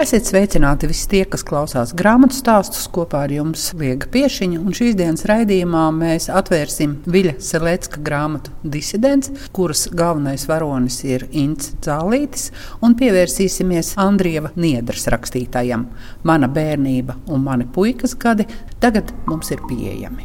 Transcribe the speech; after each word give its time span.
Esiet 0.00 0.24
sveicināti 0.24 0.88
visi 0.88 1.04
tie, 1.12 1.18
kas 1.28 1.42
klausās 1.44 1.90
grāmatu 1.92 2.32
stāstus 2.32 2.86
kopā 2.88 3.26
ar 3.26 3.32
jums 3.34 3.66
Liega 3.76 4.08
Piešiņa. 4.08 4.56
Un 4.62 4.72
šīs 4.72 4.94
dienas 4.96 5.26
raidījumā 5.28 5.82
mēs 5.92 6.30
atvērsim 6.32 6.94
Viļa 7.04 7.34
Selecka 7.44 8.00
grāmatu 8.06 8.54
Disidents, 8.64 9.28
kuras 9.52 9.84
galvenais 9.92 10.46
varonis 10.48 11.02
ir 11.04 11.26
Ints 11.36 11.74
Zālītis, 11.84 12.48
un 12.80 12.96
pievērsīsimies 12.96 13.92
Andrieva 14.00 14.54
Niedras 14.56 15.04
rakstītājam. 15.12 15.84
Mana 16.24 16.48
bērnība 16.48 17.18
un 17.28 17.44
mani 17.44 17.68
puikas 17.68 18.16
gadi 18.16 18.48
tagad 18.80 19.12
mums 19.28 19.52
ir 19.52 19.60
pieejami. 19.68 20.24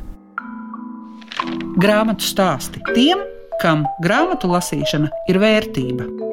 Grāmatu 1.84 2.24
stāsti 2.24 2.80
tiem, 2.94 3.28
kam 3.60 3.84
grāmatu 4.00 4.48
lasīšana 4.56 5.12
ir 5.28 5.44
vērtība. 5.44 6.25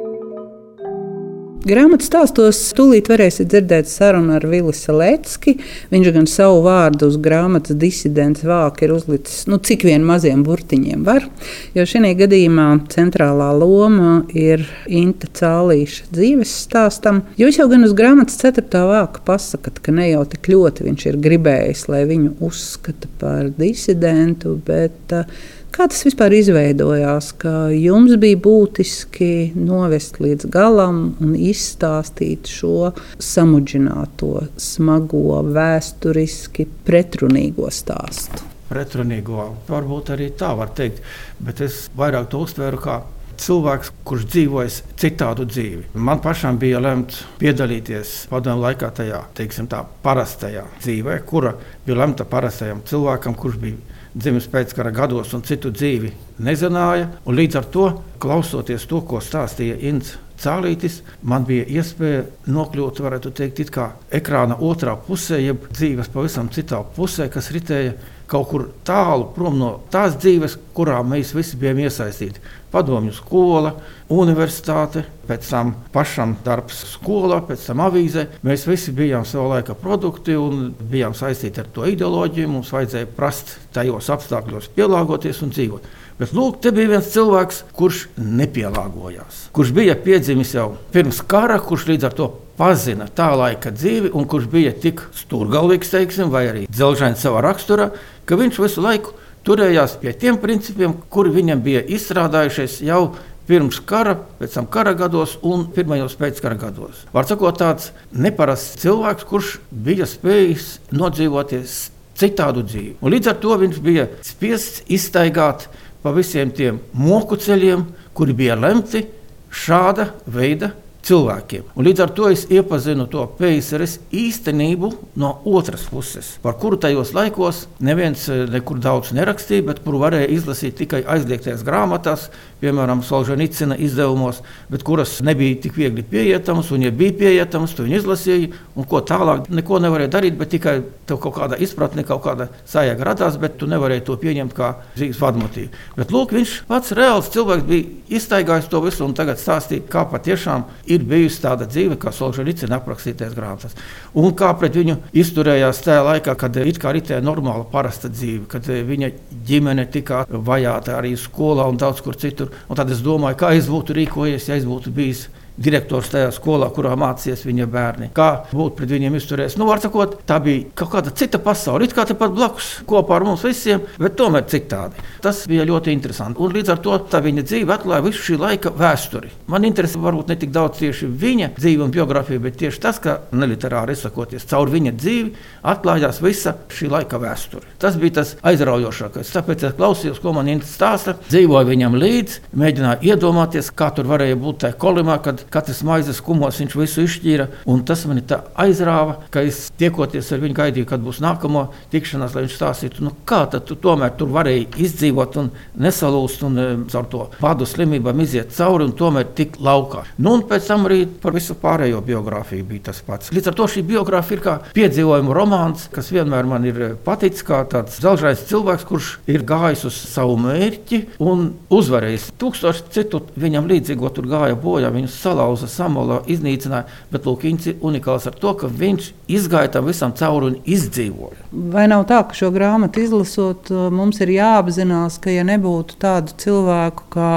Grāmatā 1.62 2.02
stāstos 2.02 2.58
tūlīt 2.74 3.06
varēsiet 3.06 3.46
dzirdēt 3.52 3.86
sarunu 3.86 4.32
ar 4.34 4.42
Vili 4.50 4.72
Salecki. 4.74 5.52
Viņš 5.92 6.08
gan 6.16 6.26
savu 6.26 6.64
vārdu 6.64 7.06
uz 7.06 7.18
grāmatas 7.22 7.78
disidents 7.78 8.42
vāku 8.42 8.88
ir 8.88 8.94
uzlicis, 8.96 9.44
nu, 9.46 9.60
cik 9.62 9.84
vien 9.86 10.02
maziem 10.02 10.42
burtiņiem 10.42 11.04
var. 11.06 11.28
Jo 11.76 11.86
šajā 11.86 12.16
gadījumā 12.24 12.66
centrālā 12.90 13.52
loma 13.54 14.24
ir 14.34 14.66
Inte 14.90 15.30
Cālīša 15.38 16.10
dzīves 16.10 16.56
stāstam. 16.64 17.22
Jūs 17.38 17.60
jau 17.60 17.68
gan 17.70 17.86
uz 17.86 17.94
grāmatas 17.94 18.42
4. 18.42 18.66
vāka 18.90 19.22
pasakat, 19.30 19.78
ka 19.86 19.94
ne 19.94 20.10
jau 20.10 20.26
tik 20.34 20.50
ļoti 20.50 20.90
viņš 20.90 21.08
ir 21.12 21.22
gribējis, 21.22 21.86
lai 21.94 22.02
viņu 22.10 22.40
uzskata 22.42 23.06
par 23.22 23.52
disidentu, 23.54 24.58
bet 24.66 25.14
uh, 25.14 25.30
Kā 25.72 25.86
tas 25.88 26.02
vispār 26.04 26.34
izveidojās, 26.36 27.30
ka 27.40 27.70
jums 27.72 28.18
bija 28.20 28.36
būtiski 28.44 29.54
novest 29.56 30.18
līdz 30.20 30.50
galam 30.52 30.98
un 31.24 31.30
izstāstīt 31.32 32.50
šo 32.52 32.90
samudžināto, 33.16 34.50
smago, 34.60 35.38
vēsturiski 35.48 36.66
pretrunīgo 36.84 37.70
stāstu? 37.72 38.44
Pretrunīgo, 38.68 39.46
varbūt 39.70 40.12
arī 40.12 40.28
tā 40.36 40.50
var 40.58 40.74
teikt, 40.76 41.00
bet 41.40 41.64
es 41.64 41.86
vairāk 41.96 42.28
to 42.28 42.42
uztveru 42.44 42.82
kā 42.84 42.98
cilvēks, 43.40 43.94
kurš 44.04 44.28
dzīvojas 44.28 44.76
citādu 45.00 45.48
dzīvi. 45.48 45.86
Man 45.96 46.20
pašam 46.20 46.60
bija 46.60 46.82
lemts 46.84 47.24
piedalīties 47.40 48.26
padomu 48.28 48.66
laikā 48.66 48.92
tajā, 49.00 49.22
teiksim, 49.40 49.72
tā 49.72 49.80
parastajā 50.04 50.66
dzīvē, 50.82 51.16
kura 51.24 51.56
bija 51.86 51.98
lemta 52.04 52.28
parastajam 52.28 52.84
cilvēkam, 52.92 53.40
kurš 53.40 53.58
bija 53.64 54.00
dzimis 54.14 54.48
pēckara 54.52 54.92
gados 54.94 55.32
un 55.36 55.44
citu 55.46 55.72
dzīvi 55.72 56.12
nezināja. 56.44 57.08
Līdz 57.26 57.58
ar 57.60 57.70
to, 57.72 57.86
klausoties 58.22 58.86
to, 58.90 59.00
ko 59.08 59.22
stāstīja 59.24 59.78
Inns 59.88 60.16
Cālītis, 60.42 61.02
man 61.22 61.44
bija 61.46 61.68
iespēja 61.70 62.24
nokļūt, 62.50 63.00
varētu 63.04 63.30
teikt, 63.38 63.62
ekrāna 64.10 64.56
otrā 64.58 64.96
pusē, 65.06 65.38
jeb 65.38 65.68
dzīves 65.70 66.10
pavisam 66.10 66.48
citā 66.50 66.80
pusē, 66.96 67.28
kas 67.30 67.52
ritēja 67.54 67.94
kaut 68.32 68.48
kur 68.48 68.66
tālu 68.86 69.28
prom 69.34 69.58
no 69.60 69.70
tās 69.92 70.16
dzīves, 70.20 70.56
kurā 70.76 71.02
mēs 71.04 71.34
visi 71.36 71.58
bijām 71.60 71.82
iesaistīti. 71.84 72.40
Padomju 72.72 73.12
skola, 73.12 73.74
universitāte, 74.12 75.02
pēc 75.28 75.48
tam 75.50 75.74
pašam 75.92 76.38
darbs 76.44 76.78
skolā, 76.94 77.42
pēc 77.44 77.66
tam 77.68 77.82
avīzē. 77.84 78.26
Mēs 78.48 78.64
visi 78.68 78.94
bijām 78.96 79.26
savā 79.28 79.58
laika 79.58 79.76
produkti 79.76 80.38
un 80.40 80.70
bijām 80.92 81.16
saistīti 81.16 81.60
ar 81.60 81.68
to 81.74 81.84
ideoloģiju. 81.92 82.52
Mums 82.54 82.72
vajadzēja 82.72 83.10
prast 83.16 83.58
tajos 83.76 84.08
apstākļos 84.16 84.72
pielāgoties 84.76 85.44
un 85.44 85.52
dzīvot. 85.52 85.92
Bet 86.22 86.30
lūk, 86.38 86.60
te 86.62 86.70
bija 86.70 86.86
viens 86.92 87.08
cilvēks, 87.10 87.56
kurš 87.74 88.04
nepielāgojās, 88.14 89.48
kurš 89.56 89.72
bija 89.74 89.96
piedzimis 89.98 90.52
jau 90.54 90.68
pirms 90.94 91.18
kara, 91.26 91.56
kurš 91.58 91.88
līdz 91.88 92.06
ar 92.06 92.14
to 92.14 92.28
pazina 92.54 93.08
tā 93.10 93.32
laika 93.34 93.72
dzīvi, 93.74 94.12
un 94.14 94.28
kurš 94.30 94.46
bija 94.52 94.70
tik 94.84 95.02
stūrgalvīgs, 95.18 95.90
teiksim, 95.90 96.30
vai 96.30 96.44
arī 96.52 96.62
dzelžains 96.70 97.24
savā 97.26 97.42
raksturā, 97.42 97.88
ka 98.22 98.38
viņš 98.38 98.62
visu 98.62 98.86
laiku 98.86 99.16
turējās 99.42 99.96
pie 99.98 100.14
tiem 100.14 100.38
principiem, 100.38 100.94
kuri 101.10 101.34
viņam 101.34 101.66
bija 101.66 101.82
izstrādājušies 101.98 102.78
jau 102.86 103.02
pirms 103.50 103.82
kara, 103.82 104.14
pēc 104.38 104.54
tam 104.60 104.70
kara 104.70 104.94
gados 104.94 105.40
un 105.42 105.66
pirmajos 105.74 106.14
pēckara 106.22 106.54
gados. 106.68 107.02
Var 107.10 107.26
sakot, 107.26 107.58
tāds 107.58 107.90
neparasts 108.14 108.78
cilvēks, 108.84 109.26
kurš 109.26 109.56
bija 109.74 110.06
spējis 110.06 110.76
nodzīvoties 110.94 111.80
citādu 112.22 112.62
dzīvi. 112.62 113.00
Un 113.02 113.10
līdz 113.10 113.32
ar 113.32 113.40
to 113.42 113.56
viņš 113.58 113.80
bija 113.82 114.12
spiests 114.22 114.84
iztaigāt 114.86 115.66
pa 116.02 116.12
visiem 116.14 116.50
tiem 116.50 116.80
moku 116.92 117.38
ceļiem, 117.38 117.84
kuri 118.14 118.34
bija 118.36 118.56
lemti 118.58 119.04
šāda 119.52 120.10
veida 120.26 120.72
cilvēkiem. 121.06 121.66
Un 121.74 121.86
līdz 121.86 122.04
ar 122.04 122.12
to 122.14 122.28
es 122.30 122.44
iepazinu 122.52 123.08
to 123.10 123.24
PSRS 123.38 123.98
īstenību 124.14 124.92
no 125.18 125.32
otras 125.50 125.84
puses, 125.90 126.36
par 126.42 126.56
kuru 126.62 126.78
tajos 126.80 127.12
laikos 127.16 127.66
neviens 127.82 128.28
eh, 128.30 128.44
nekur 128.50 128.80
daudz 128.82 129.12
nerakstīja, 129.16 129.66
bet 129.66 129.82
kuru 129.84 130.02
varēja 130.04 130.30
izlasīt 130.36 130.78
tikai 130.78 131.02
aizliegtajās 131.16 131.64
grāmatās, 131.66 132.28
piemēram, 132.62 133.02
Solžanicina 133.02 133.76
izdevumos, 133.82 134.40
bet 134.70 134.84
kuras 134.86 135.16
nebija 135.26 135.58
tik 135.64 135.74
viegli 135.78 136.04
pieejamas, 136.06 136.70
un, 136.74 136.86
ja 136.86 136.92
bija 136.94 137.16
pieejamas, 137.18 137.74
tu 137.74 137.86
viņu 137.86 137.98
izlasīji, 137.98 138.52
un 138.78 138.86
ko 138.88 139.02
tālāk 139.06 139.50
neko 139.50 139.80
nevarēja 139.82 140.12
darīt, 140.14 140.38
bet 140.38 140.52
tikai 140.54 140.76
tev 141.08 141.18
kaut 141.22 141.34
kāda 141.40 141.58
izpratne, 141.62 142.06
kaut 142.06 142.22
kāda 142.26 142.48
sajēga 142.70 143.08
radās, 143.10 143.38
bet 143.42 143.58
tu 143.58 143.66
nevarēji 143.70 144.06
to 144.06 144.16
pieņemt 144.22 144.54
kā 144.54 144.70
dzīves 144.94 145.20
vadmotīvu. 145.22 145.82
Bet 145.98 146.14
lūk, 146.14 146.36
viņš 146.38 146.54
pats 146.70 146.94
reāls 146.96 147.32
cilvēks 147.34 147.66
bija 147.66 148.18
iztaigājis 148.20 148.70
to 148.70 148.82
visu 148.84 149.04
un 149.06 149.16
tagad 149.18 149.42
stāstīja, 149.42 149.88
kā 149.90 150.06
patiešām 150.12 150.68
ir 150.94 151.04
bijusi 151.08 151.42
tāda 151.44 151.66
dzīve, 151.68 151.98
kā 152.00 152.12
Solžēnicina 152.14 152.78
aprakstītais 152.78 153.34
grāmatas. 153.36 153.76
Un 154.18 154.32
kā 154.38 154.52
pret 154.58 154.76
viņu 154.78 154.98
izturējās 155.22 155.82
tajā 155.86 156.02
laikā, 156.08 156.36
kad 156.38 156.56
it 156.62 156.80
kā 156.82 156.94
ritēja 156.94 157.22
normāla, 157.24 157.66
parasta 157.72 158.10
dzīve, 158.12 158.46
kad 158.52 158.68
eh, 158.72 158.82
viņa 158.86 159.12
ģimene 159.48 159.86
tika 159.92 160.24
vajāta 160.30 160.98
arī 160.98 161.14
skolā 161.20 161.68
un 161.70 161.80
daudz 161.80 162.02
kur 162.04 162.18
citur. 162.18 162.52
Un 162.68 162.78
tad 162.78 162.90
es 162.92 163.04
domāju, 163.04 163.40
kā 163.42 163.54
es 163.58 163.70
būtu 163.70 163.96
rīkojies, 163.98 164.50
ja 164.50 164.58
es 164.60 164.68
būtu 164.68 164.92
bijis 164.94 165.28
direktors 165.62 166.10
tajā 166.12 166.30
skolā, 166.34 166.68
kurā 166.74 166.94
mācījās 166.98 167.44
viņa 167.46 167.68
bērni. 167.72 168.10
Kā 168.16 168.28
būt 168.52 168.76
pret 168.78 168.92
viņiem 168.92 169.16
izturēties? 169.18 169.58
Nu, 169.60 169.68
sakot, 169.82 170.18
tā 170.28 170.38
bija 170.42 170.66
kaut 170.78 170.92
kāda 170.94 171.12
cita 171.16 171.40
pasaule. 171.42 171.86
It 171.86 171.94
kā 171.96 172.04
tepat 172.08 172.34
blakus 172.34 172.72
kopā 172.88 173.18
ar 173.18 173.26
mums 173.26 173.44
visiem, 173.46 173.82
bet 174.00 174.16
tomēr 174.18 174.46
citādi. 174.50 175.02
Tas 175.22 175.44
bija 175.50 175.66
ļoti 175.68 175.94
interesanti. 175.94 176.40
Un 176.42 176.54
līdz 176.56 176.74
ar 176.74 176.82
to 176.82 176.98
viņa 177.22 177.44
dzīve 177.46 177.74
atklāja 177.74 178.04
visu 178.06 178.24
šī 178.26 178.38
laika 178.40 178.72
vēsturi. 178.76 179.30
Man 179.52 179.66
interesē 179.68 180.00
varbūt 180.02 180.32
ne 180.32 180.38
tik 180.40 180.52
daudz 180.54 180.80
tieši 180.80 181.08
viņa 181.22 181.52
dzīve 181.58 181.86
un 181.86 181.94
biogrāfija, 181.94 182.42
bet 182.42 182.58
tieši 182.60 182.82
tas, 182.82 182.98
ka 183.02 183.18
neliterāri 183.36 183.94
izsakoties 183.96 184.46
caur 184.50 184.70
viņa 184.72 184.94
dzīvi, 184.96 185.32
atklājās 185.72 186.20
visa 186.24 186.56
šī 186.72 186.90
laika 186.92 187.20
vēsture. 187.22 187.66
Tas 187.82 187.98
bija 188.00 188.18
tas 188.20 188.34
aizraujošākais. 188.48 189.32
Tāpēc 189.34 189.66
es 189.68 189.76
klausījos, 189.78 190.20
ko 190.22 190.34
man 190.36 190.50
stāsta, 190.66 191.16
dzīvoju 191.28 191.70
viņam 191.70 191.96
līdzi, 191.98 192.40
mēģināju 192.58 193.12
iedomāties, 193.12 193.70
kā 193.76 193.90
tur 193.94 194.08
varēja 194.10 194.38
būt 194.40 194.62
tajā 194.64 194.78
kolimā, 194.80 195.18
kad 195.24 195.44
katrs 195.52 195.82
maizes 195.86 196.22
kumos 196.24 196.60
viņš 196.62 196.76
visu 196.78 197.06
izšķīra. 197.06 197.48
Tas 197.88 198.04
man 198.08 198.22
aizrāva, 198.62 199.18
ka 199.32 199.42
es 199.46 199.66
tiekoties 199.80 200.30
ar 200.32 200.42
viņu 200.42 200.58
gaidīju, 200.58 200.88
kad 200.88 201.02
būs 201.04 201.20
nākamā 201.24 201.66
tikšanās, 201.92 202.36
lai 202.36 202.46
viņš 202.46 202.56
stāstītu, 202.58 203.06
nu, 203.06 203.14
kā 203.28 203.44
tu 203.52 203.76
tomēr 203.76 204.14
tur 204.18 204.32
varēji 204.32 204.68
izdzīvot 204.86 205.38
un 205.42 205.50
nesalūst 205.82 206.44
un 206.46 206.60
caur 206.92 207.08
to 207.12 207.26
vadu 207.42 207.66
slimībām 207.68 208.20
iziet 208.24 208.52
cauri 208.56 208.86
un 208.86 208.94
tomēr 208.96 209.32
tik 209.36 209.58
laukā. 209.62 210.04
Nu, 210.18 210.36
un 210.36 210.44
pēc 210.48 210.68
tam 210.70 210.86
arī 210.88 211.04
par 211.22 211.34
visu 211.36 211.56
pārējo 211.58 212.02
biogrāfiju 212.06 212.66
bija 212.68 212.88
tas 212.90 213.02
pats. 213.06 213.32
Līdz 213.34 213.50
ar 213.50 213.58
to 213.58 213.68
šī 213.70 213.84
biogrāfija 213.88 214.38
ir 214.38 214.44
kā 214.44 214.56
piedzīvojuma 214.76 215.36
romāns, 215.36 215.88
kas 215.92 216.10
vienmēr 216.14 216.48
man 216.48 216.66
ir 216.68 216.80
eh, 216.82 216.94
paticis 217.04 217.44
kā 217.46 217.62
tāds 217.70 217.98
zelžais 218.02 218.44
cilvēks, 218.48 218.86
kurš 218.88 219.10
ir 219.30 219.46
gājis 219.48 219.86
uz 219.88 219.98
savu 220.12 220.38
mērķi 220.40 221.02
un 221.22 221.48
uzvarējis. 221.72 222.30
Tūkstoši 222.40 222.88
citu 222.94 223.22
viņam 223.40 223.68
līdzīgo 223.70 224.12
tur 224.14 224.28
gāja 224.30 224.58
bojā, 224.58 224.92
viņus 224.94 225.18
salauza, 225.32 225.68
samola, 225.70 226.20
iznīcināja. 226.30 226.86
Bet 227.12 227.26
Lūkīns 227.26 227.68
ir 227.70 227.84
unikāls 227.84 228.26
ar 228.28 228.36
to, 228.38 228.52
ka 228.58 228.68
viņš 228.68 229.10
izgāja 229.32 229.72
tam 229.76 229.88
visam 229.88 230.12
cauri 230.16 230.52
un 230.52 230.58
izdzīvoja. 230.68 231.48
Vai 231.72 231.86
nav 231.90 232.04
tā, 232.10 232.20
ka 232.28 232.36
šo 232.36 232.52
grāmatu 232.54 233.02
izlasot, 233.02 233.72
uh, 233.72 233.88
mums 233.94 234.20
ir 234.24 234.34
jāapzinās, 234.36 235.18
ka 235.22 235.32
ja 235.32 235.44
nebūtu 235.48 235.98
tādu 236.02 236.36
cilvēku 236.42 237.08
kā 237.16 237.32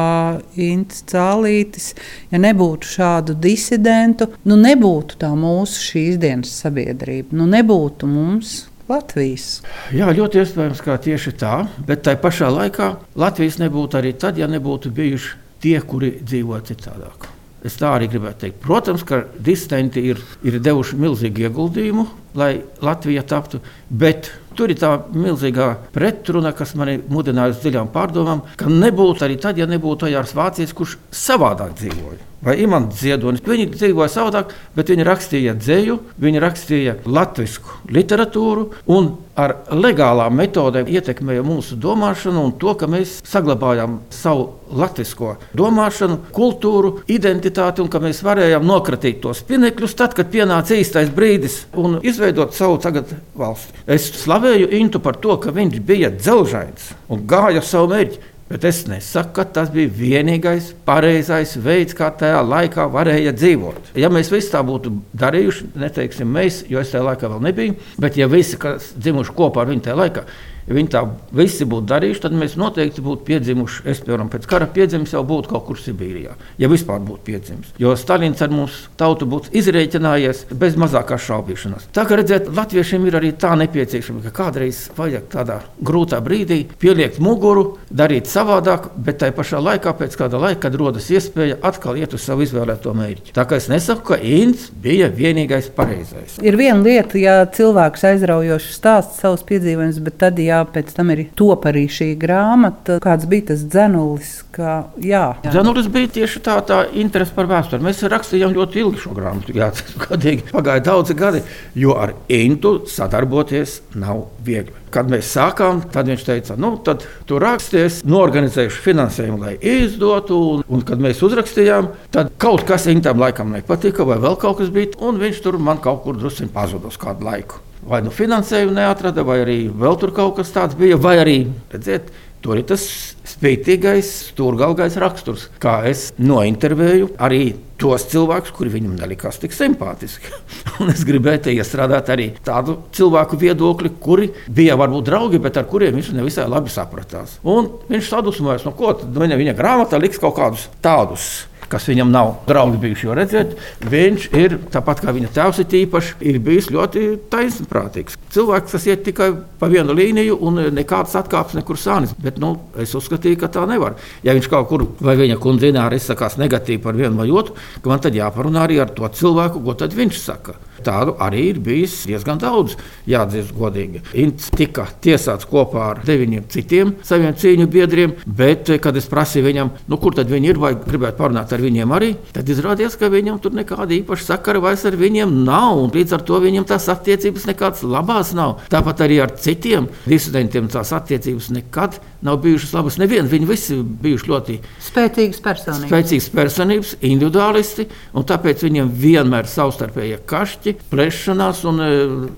Ints 0.60 1.04
Cālītis, 1.10 1.94
ja 2.34 2.42
nebūtu 2.42 2.92
šādu 2.96 3.38
disidentu, 3.40 4.30
nu 4.46 4.60
nebūtu 4.60 5.20
tā 5.22 5.32
mūsu 5.40 5.84
šīs 5.90 6.22
dienas 6.22 6.56
sabiedrība, 6.64 7.36
nu 7.38 7.50
nebūtu 7.50 8.10
mums. 8.10 8.64
Latvijas. 8.86 9.64
Jā, 9.98 10.12
ļoti 10.14 10.44
iespējams, 10.44 10.84
ka 10.86 11.00
tieši 11.02 11.32
tā, 11.42 11.56
bet 11.88 12.04
tai 12.06 12.14
pašā 12.22 12.52
laikā 12.54 12.92
Latvijas 13.18 13.58
nebūtu 13.58 13.98
arī 13.98 14.14
tad, 14.14 14.38
ja 14.38 14.46
nebūtu 14.46 14.94
bijuši 14.94 15.32
tie, 15.66 15.80
kuri 15.82 16.20
dzīvo 16.22 16.60
citādāk. 16.70 17.32
Es 17.66 17.80
tā 17.80 17.96
arī 17.96 18.10
gribētu 18.12 18.44
teikt. 18.46 18.60
Protams, 18.62 19.04
ka 19.08 19.24
disidenti 19.42 20.04
ir, 20.12 20.20
ir 20.46 20.60
devuši 20.62 21.00
milzīgu 21.02 21.48
ieguldījumu, 21.48 22.08
lai 22.38 22.52
Latvija 22.86 23.24
taptu, 23.26 23.62
bet 23.90 24.30
Tur 24.56 24.72
ir 24.72 24.78
tā 24.80 24.90
milzīgā 25.12 25.68
pretruna, 25.92 26.54
kas 26.56 26.74
man 26.80 26.94
mudināja 27.12 27.52
uz 27.52 27.60
dziļām 27.64 27.90
pārdomām, 27.92 28.46
ka 28.60 28.70
nebūtu 28.72 29.26
arī 29.28 29.36
tad, 29.42 29.60
ja 29.60 29.68
nebūtu 29.68 30.08
Ojārs 30.08 30.32
Vācijas, 30.38 30.72
kurš 30.76 30.96
savādāk 31.12 31.76
dzīvoja. 31.82 32.22
Vai 32.44 32.58
imants 32.64 33.00
ziedonis. 33.02 33.44
Viņi 33.46 33.70
dzīvoja 33.74 34.10
savādāk, 34.12 34.52
bet 34.76 34.92
viņi 34.92 35.06
rakstīja 35.08 35.56
dzēju, 35.58 36.00
viņi 36.22 36.42
rakstīja 36.44 36.98
latviešu 37.06 37.80
literatūru 37.96 38.68
un 38.92 39.14
ar 39.36 39.56
legālām 39.72 40.36
metodēm 40.40 40.88
ietekmēja 40.92 41.44
mūsu 41.46 41.76
domāšanu 41.82 42.44
un 42.48 42.54
to, 42.60 42.76
ka 42.80 42.88
mēs 42.92 43.18
saglabājām 43.28 43.98
savu 44.14 44.48
latviešu 44.76 45.36
domāšanu, 45.58 46.20
kultūru, 46.36 47.02
identitāti 47.12 47.84
un 47.84 47.90
ka 47.92 48.02
mēs 48.04 48.22
varējām 48.26 48.66
nokratīt 48.66 49.22
tos 49.24 49.44
pinekļus 49.48 49.98
tad, 50.00 50.16
kad 50.18 50.32
pienāca 50.32 50.78
īstais 50.78 51.12
brīdis 51.14 51.64
un 51.78 52.00
izveidot 52.04 52.56
savu 52.56 52.80
tagad 52.84 53.12
valsti. 53.38 53.76
Es 53.88 54.08
slavēju 54.24 54.72
Intu 54.80 55.02
par 55.04 55.20
to, 55.22 55.38
ka 55.42 55.54
viņš 55.56 55.82
bija 55.86 56.12
dzelžains 56.16 56.94
un 57.10 57.28
gāja 57.30 57.64
savu 57.66 57.92
mērķi. 57.94 58.35
Bet 58.46 58.66
es 58.70 58.84
nesaku, 58.86 59.32
ka 59.40 59.44
tas 59.56 59.72
bija 59.74 59.90
vienīgais 59.90 60.68
pareizais 60.86 61.56
veids, 61.58 61.96
kā 61.98 62.12
tajā 62.14 62.44
laikā 62.46 62.86
varēja 62.94 63.34
dzīvot. 63.34 63.96
Ja 63.98 64.12
mēs 64.14 64.30
visi 64.30 64.52
tā 64.54 64.62
būtu 64.66 64.92
darījuši, 65.18 65.72
neteiksim 65.82 66.30
mēs, 66.30 66.60
jo 66.70 66.78
es 66.78 66.94
tajā 66.94 67.08
laikā 67.08 67.32
vēl 67.32 67.42
nebiju, 67.48 67.78
bet 67.98 68.20
ja 68.22 68.30
visi, 68.30 68.60
kas 68.62 68.92
dzimuši 69.02 69.34
kopā 69.34 69.64
ar 69.64 69.72
viņu 69.72 69.88
tajā 69.88 69.98
laikā, 69.98 70.26
Ja 70.66 70.74
viņi 70.74 70.92
tā 70.96 71.04
visi 71.36 71.66
būtu 71.70 71.86
darījuši, 71.92 72.22
tad 72.24 72.36
mēs 72.38 72.56
noteikti 72.58 73.04
būtu 73.06 73.26
piedzimuši. 73.28 73.84
Es, 73.92 74.02
piemēram, 74.02 74.32
pēc 74.34 74.48
kara 74.50 74.66
piedzimis 74.74 75.14
jau 75.14 75.22
būtu 75.28 75.52
kaut 75.52 75.68
kur 75.68 75.78
Sibīrijā, 75.78 76.34
ja 76.62 76.70
vispār 76.72 77.04
būtu 77.06 77.22
piedzimis. 77.28 77.74
Jo 77.82 77.94
Stalins 78.00 78.42
ar 78.42 78.54
mums 78.54 78.80
tautu 78.98 79.28
būtu 79.30 79.54
izreikinājies 79.56 80.46
bez 80.58 80.78
mazākās 80.82 81.28
šaubīšanās. 81.28 81.90
Tā 81.94 82.08
kā 82.10 82.18
redzēt, 82.18 82.50
latviešiem 82.56 83.06
ir 83.06 83.20
arī 83.20 83.32
tā 83.38 83.54
nepieciešama, 83.62 84.24
ka 84.26 84.34
kādreiz 84.40 84.88
vajag 84.98 85.28
tādā 85.36 85.60
grūtā 85.86 86.22
brīdī 86.26 86.64
pieliekt 86.82 87.22
muguru, 87.22 87.78
darīt 87.94 88.30
savādāk, 88.32 88.90
bet 88.98 89.22
tai 89.22 89.30
pašā 89.36 89.62
laikā, 89.62 89.94
pēc 90.00 90.18
kāda 90.18 90.42
laika, 90.42 90.64
kad 90.66 90.80
rodas 90.82 91.12
iespēja 91.14 91.60
atkal 91.66 92.00
iet 92.02 92.18
uz 92.18 92.26
savu 92.26 92.46
izvēlēto 92.48 92.96
mērķi. 92.98 93.36
Tā 93.38 93.46
kā 93.46 93.62
es 93.62 93.70
nesaku, 93.70 94.08
ka 94.10 94.20
Inns 94.26 94.72
bija 94.82 95.12
vienīgais 95.14 95.70
pareizais. 95.76 96.40
Ir 96.42 96.58
viena 96.58 96.82
lieta, 96.82 97.20
ja 97.22 97.38
cilvēks 97.46 98.06
aizraujoši 98.10 98.74
stāsta 98.74 99.22
savus 99.22 99.46
piedzīvojumus, 99.48 100.02
bet 100.06 100.20
tad, 100.24 100.42
ja 100.42 100.55
jā, 100.56 100.62
pēc 100.76 100.94
tam 100.96 101.12
ir 101.14 101.24
top 101.38 101.68
arī 101.70 101.86
šī 101.92 102.12
grāmata. 102.20 103.00
Kāds 103.04 103.28
bija 103.30 103.50
tas 103.52 103.66
dzenulis? 103.68 104.32
Kā, 104.56 104.78
jā. 105.04 105.26
Dzenulis 105.46 105.90
bija 105.92 106.12
tieši 106.20 106.42
tā, 106.46 106.58
tā 106.68 106.82
interese 107.02 107.36
par 107.36 107.50
vēsturi. 107.52 107.84
Mēs 107.86 108.04
rakstījām 108.12 108.56
ļoti 108.56 108.82
ilgi 108.84 109.04
šo 109.04 109.16
grāmatu. 109.18 109.56
Jā, 109.56 109.72
gadīgi, 110.06 110.48
pagāja 110.54 110.86
daudzi 110.92 111.18
gadi, 111.18 111.44
jo 111.78 111.98
ar 112.00 112.16
Intu 112.32 112.78
sadarboties 112.90 113.80
nav 114.00 114.26
viegli. 114.46 114.84
Kad 114.96 115.10
mēs 115.12 115.28
sākām, 115.36 115.82
tad 115.92 116.08
viņš 116.08 116.24
teica, 116.24 116.56
nu, 116.60 116.76
tad 116.86 117.04
tu 117.28 117.40
raksties, 117.42 118.00
norganizējuši 118.08 118.84
finansējumu, 118.86 119.42
lai 119.42 119.58
izdotu. 119.60 120.40
Un, 120.56 120.66
un 120.72 120.86
kad 120.88 121.04
mēs 121.04 121.20
uzrakstījām, 121.26 121.92
tad 122.16 122.32
kaut 122.42 122.64
kas 122.70 122.88
viņam 122.88 123.20
laikam 123.20 123.52
nepatika, 123.56 124.08
vai 124.08 124.22
vēl 124.24 124.40
kaut 124.40 124.62
kas 124.62 124.72
bija, 124.72 124.96
un 125.04 125.20
viņš 125.20 125.44
tur 125.44 125.60
man 125.60 125.84
kaut 125.84 126.06
kur 126.06 126.20
drusku 126.20 126.48
pazuda 126.56 126.92
uz 126.94 127.00
kādu 127.02 127.28
laiku 127.28 127.65
vai 127.86 128.02
nu 128.06 128.14
finansējumu 128.14 128.74
neatrada, 128.76 129.26
vai 129.26 129.42
arī 129.44 129.60
vēl 129.70 130.00
tur 130.02 130.14
kaut 130.16 130.40
kas 130.40 130.54
tāds 130.54 130.78
bija, 130.78 130.98
vai 130.98 131.18
arī, 131.22 131.38
redziet, 131.74 132.10
tur 132.42 132.60
ir 132.60 132.66
tas 132.70 133.15
spēcīgais, 133.36 134.12
stūrgalgais 134.32 134.98
raksturs. 135.02 135.50
Kā 135.62 135.82
es 135.90 136.10
nointervēju 136.18 137.14
arī 137.22 137.56
tos 137.80 138.06
cilvēkus, 138.12 138.54
kuri 138.56 138.72
viņam 138.78 138.96
nelikās 139.00 139.40
tik 139.42 139.56
simpātiski. 139.56 140.32
Un 140.82 140.92
es 140.94 141.04
gribēju 141.08 141.56
iestrādāt 141.56 142.12
arī 142.14 142.30
tādu 142.46 142.78
cilvēku 142.96 143.40
viedokli, 143.42 143.92
kuri 144.02 144.30
bija 144.48 144.78
varbūt 144.80 145.10
draugi, 145.10 145.42
bet 145.44 145.60
ar 145.60 145.68
kuriem 145.70 146.00
viņš 146.00 146.14
nevisai 146.16 146.48
labi 146.52 146.72
sapratās. 146.72 147.40
Un 147.44 147.68
viņš 147.92 148.14
sadusmojās, 148.14 148.68
no 148.68 148.76
ko 148.78 148.96
tad 149.02 149.12
viņa, 149.16 149.42
viņa 149.42 149.58
grāmatā 149.60 150.00
liks 150.02 150.22
kaut 150.24 150.40
kādus 150.40 150.70
tādus 150.84 151.46
kas 151.70 151.88
viņam 151.90 152.12
nav 152.14 152.32
draugi 152.48 152.80
bijuši. 152.82 153.08
Jo 153.08 153.16
redziet, 153.18 153.56
viņš 153.92 154.28
ir 154.38 154.58
tāpat 154.74 155.02
kā 155.04 155.14
viņa 155.16 155.32
tēvs, 155.36 155.62
ir 155.64 155.78
īpaši 155.82 156.16
ir 156.30 156.40
bijis 156.44 156.70
ļoti 156.74 157.06
taisnprātīgs. 157.32 158.20
Cilvēks, 158.36 158.76
kas 158.76 158.88
iet 158.90 159.06
tikai 159.08 159.32
pa 159.60 159.70
vienu 159.72 159.96
līniju 159.98 160.38
un 160.46 160.62
nekādas 160.76 161.16
atkāpes 161.20 161.58
nekur 161.58 161.80
sānis. 161.80 162.16
Bet 162.22 162.40
nu, 162.42 162.56
es 162.82 162.96
uzskatīju, 163.26 163.40
ka 163.42 163.50
tā 163.50 163.66
nevar. 163.68 163.96
Ja 164.24 164.34
viņš 164.34 164.50
kaut 164.50 164.70
kur 164.70 164.86
vai 165.02 165.16
viņa 165.18 165.38
kundzināra 165.42 165.96
izsakās 165.96 166.38
negatīvi 166.38 166.82
par 166.82 166.96
vienu 166.96 167.18
vai 167.18 167.30
otru, 167.32 167.56
man 167.86 168.00
tad 168.00 168.16
jāparunā 168.16 168.66
arī 168.66 168.80
ar 168.80 168.90
to 168.94 169.08
cilvēku, 169.08 169.64
ko 169.64 169.74
viņš 169.74 170.20
saka. 170.20 170.56
Tādu 170.86 171.16
arī 171.22 171.48
ir 171.50 171.60
bijis 171.66 172.04
diezgan 172.10 172.40
daudz, 172.42 172.76
jāatzīst 173.10 173.54
godīgi. 173.58 174.04
Ints 174.22 174.52
tika 174.54 174.86
tiesāts 175.02 175.48
kopā 175.50 175.90
ar 175.94 176.02
deviņiem 176.06 176.46
citiem 176.54 176.94
saviem 177.06 177.34
cīņu 177.34 177.68
biedriem, 177.72 178.16
bet, 178.26 178.70
kad 178.84 178.98
es 179.00 179.10
prasīju 179.10 179.48
viņam, 179.48 179.72
nu, 179.90 180.00
kur 180.02 180.16
tad 180.18 180.30
viņi 180.32 180.52
ir, 180.54 180.62
vai 180.62 180.76
gribētu 180.78 181.20
parunāt 181.22 181.54
ar 181.56 181.64
viņiem 181.64 181.96
arī, 181.96 182.12
tad 182.36 182.50
izrādījās, 182.52 182.98
ka 183.02 183.10
viņam 183.14 183.40
tur 183.42 183.56
nekāda 183.58 183.96
īpaša 183.98 184.30
sakara 184.30 184.62
vairs 184.64 184.86
ar 184.86 184.98
viņiem 185.00 185.34
nav. 185.48 185.88
Līdz 185.96 186.18
ar 186.18 186.26
to 186.28 186.40
viņam 186.44 186.68
tās 186.70 186.88
attiecības 186.92 187.48
nekādas 187.50 187.86
labās 187.88 188.34
nav. 188.38 188.60
Tāpat 188.72 189.06
arī 189.06 189.22
ar 189.24 189.34
citiem 189.42 189.90
disidentiem 190.06 190.70
tās 190.72 190.94
attiecības 190.96 191.50
nekad 191.56 192.00
nav 192.26 192.40
bijušas 192.44 192.74
labas. 192.76 193.00
Nevienu 193.02 193.32
viņi 193.32 193.50
visi 193.50 193.78
bijuši 193.82 194.32
ļoti 194.32 194.58
spēcīgas 194.88 195.42
personības. 195.46 195.90
Spēcīgas 195.92 196.30
personības, 196.34 196.96
individuālisti, 197.06 197.88
un 198.18 198.28
tāpēc 198.28 198.66
viņiem 198.66 198.92
vienmēr 199.02 199.50
savstarpēji 199.50 200.22
kašķi, 200.30 200.75
plešanās 200.92 201.64
un 201.70 201.82
e, 201.84 201.90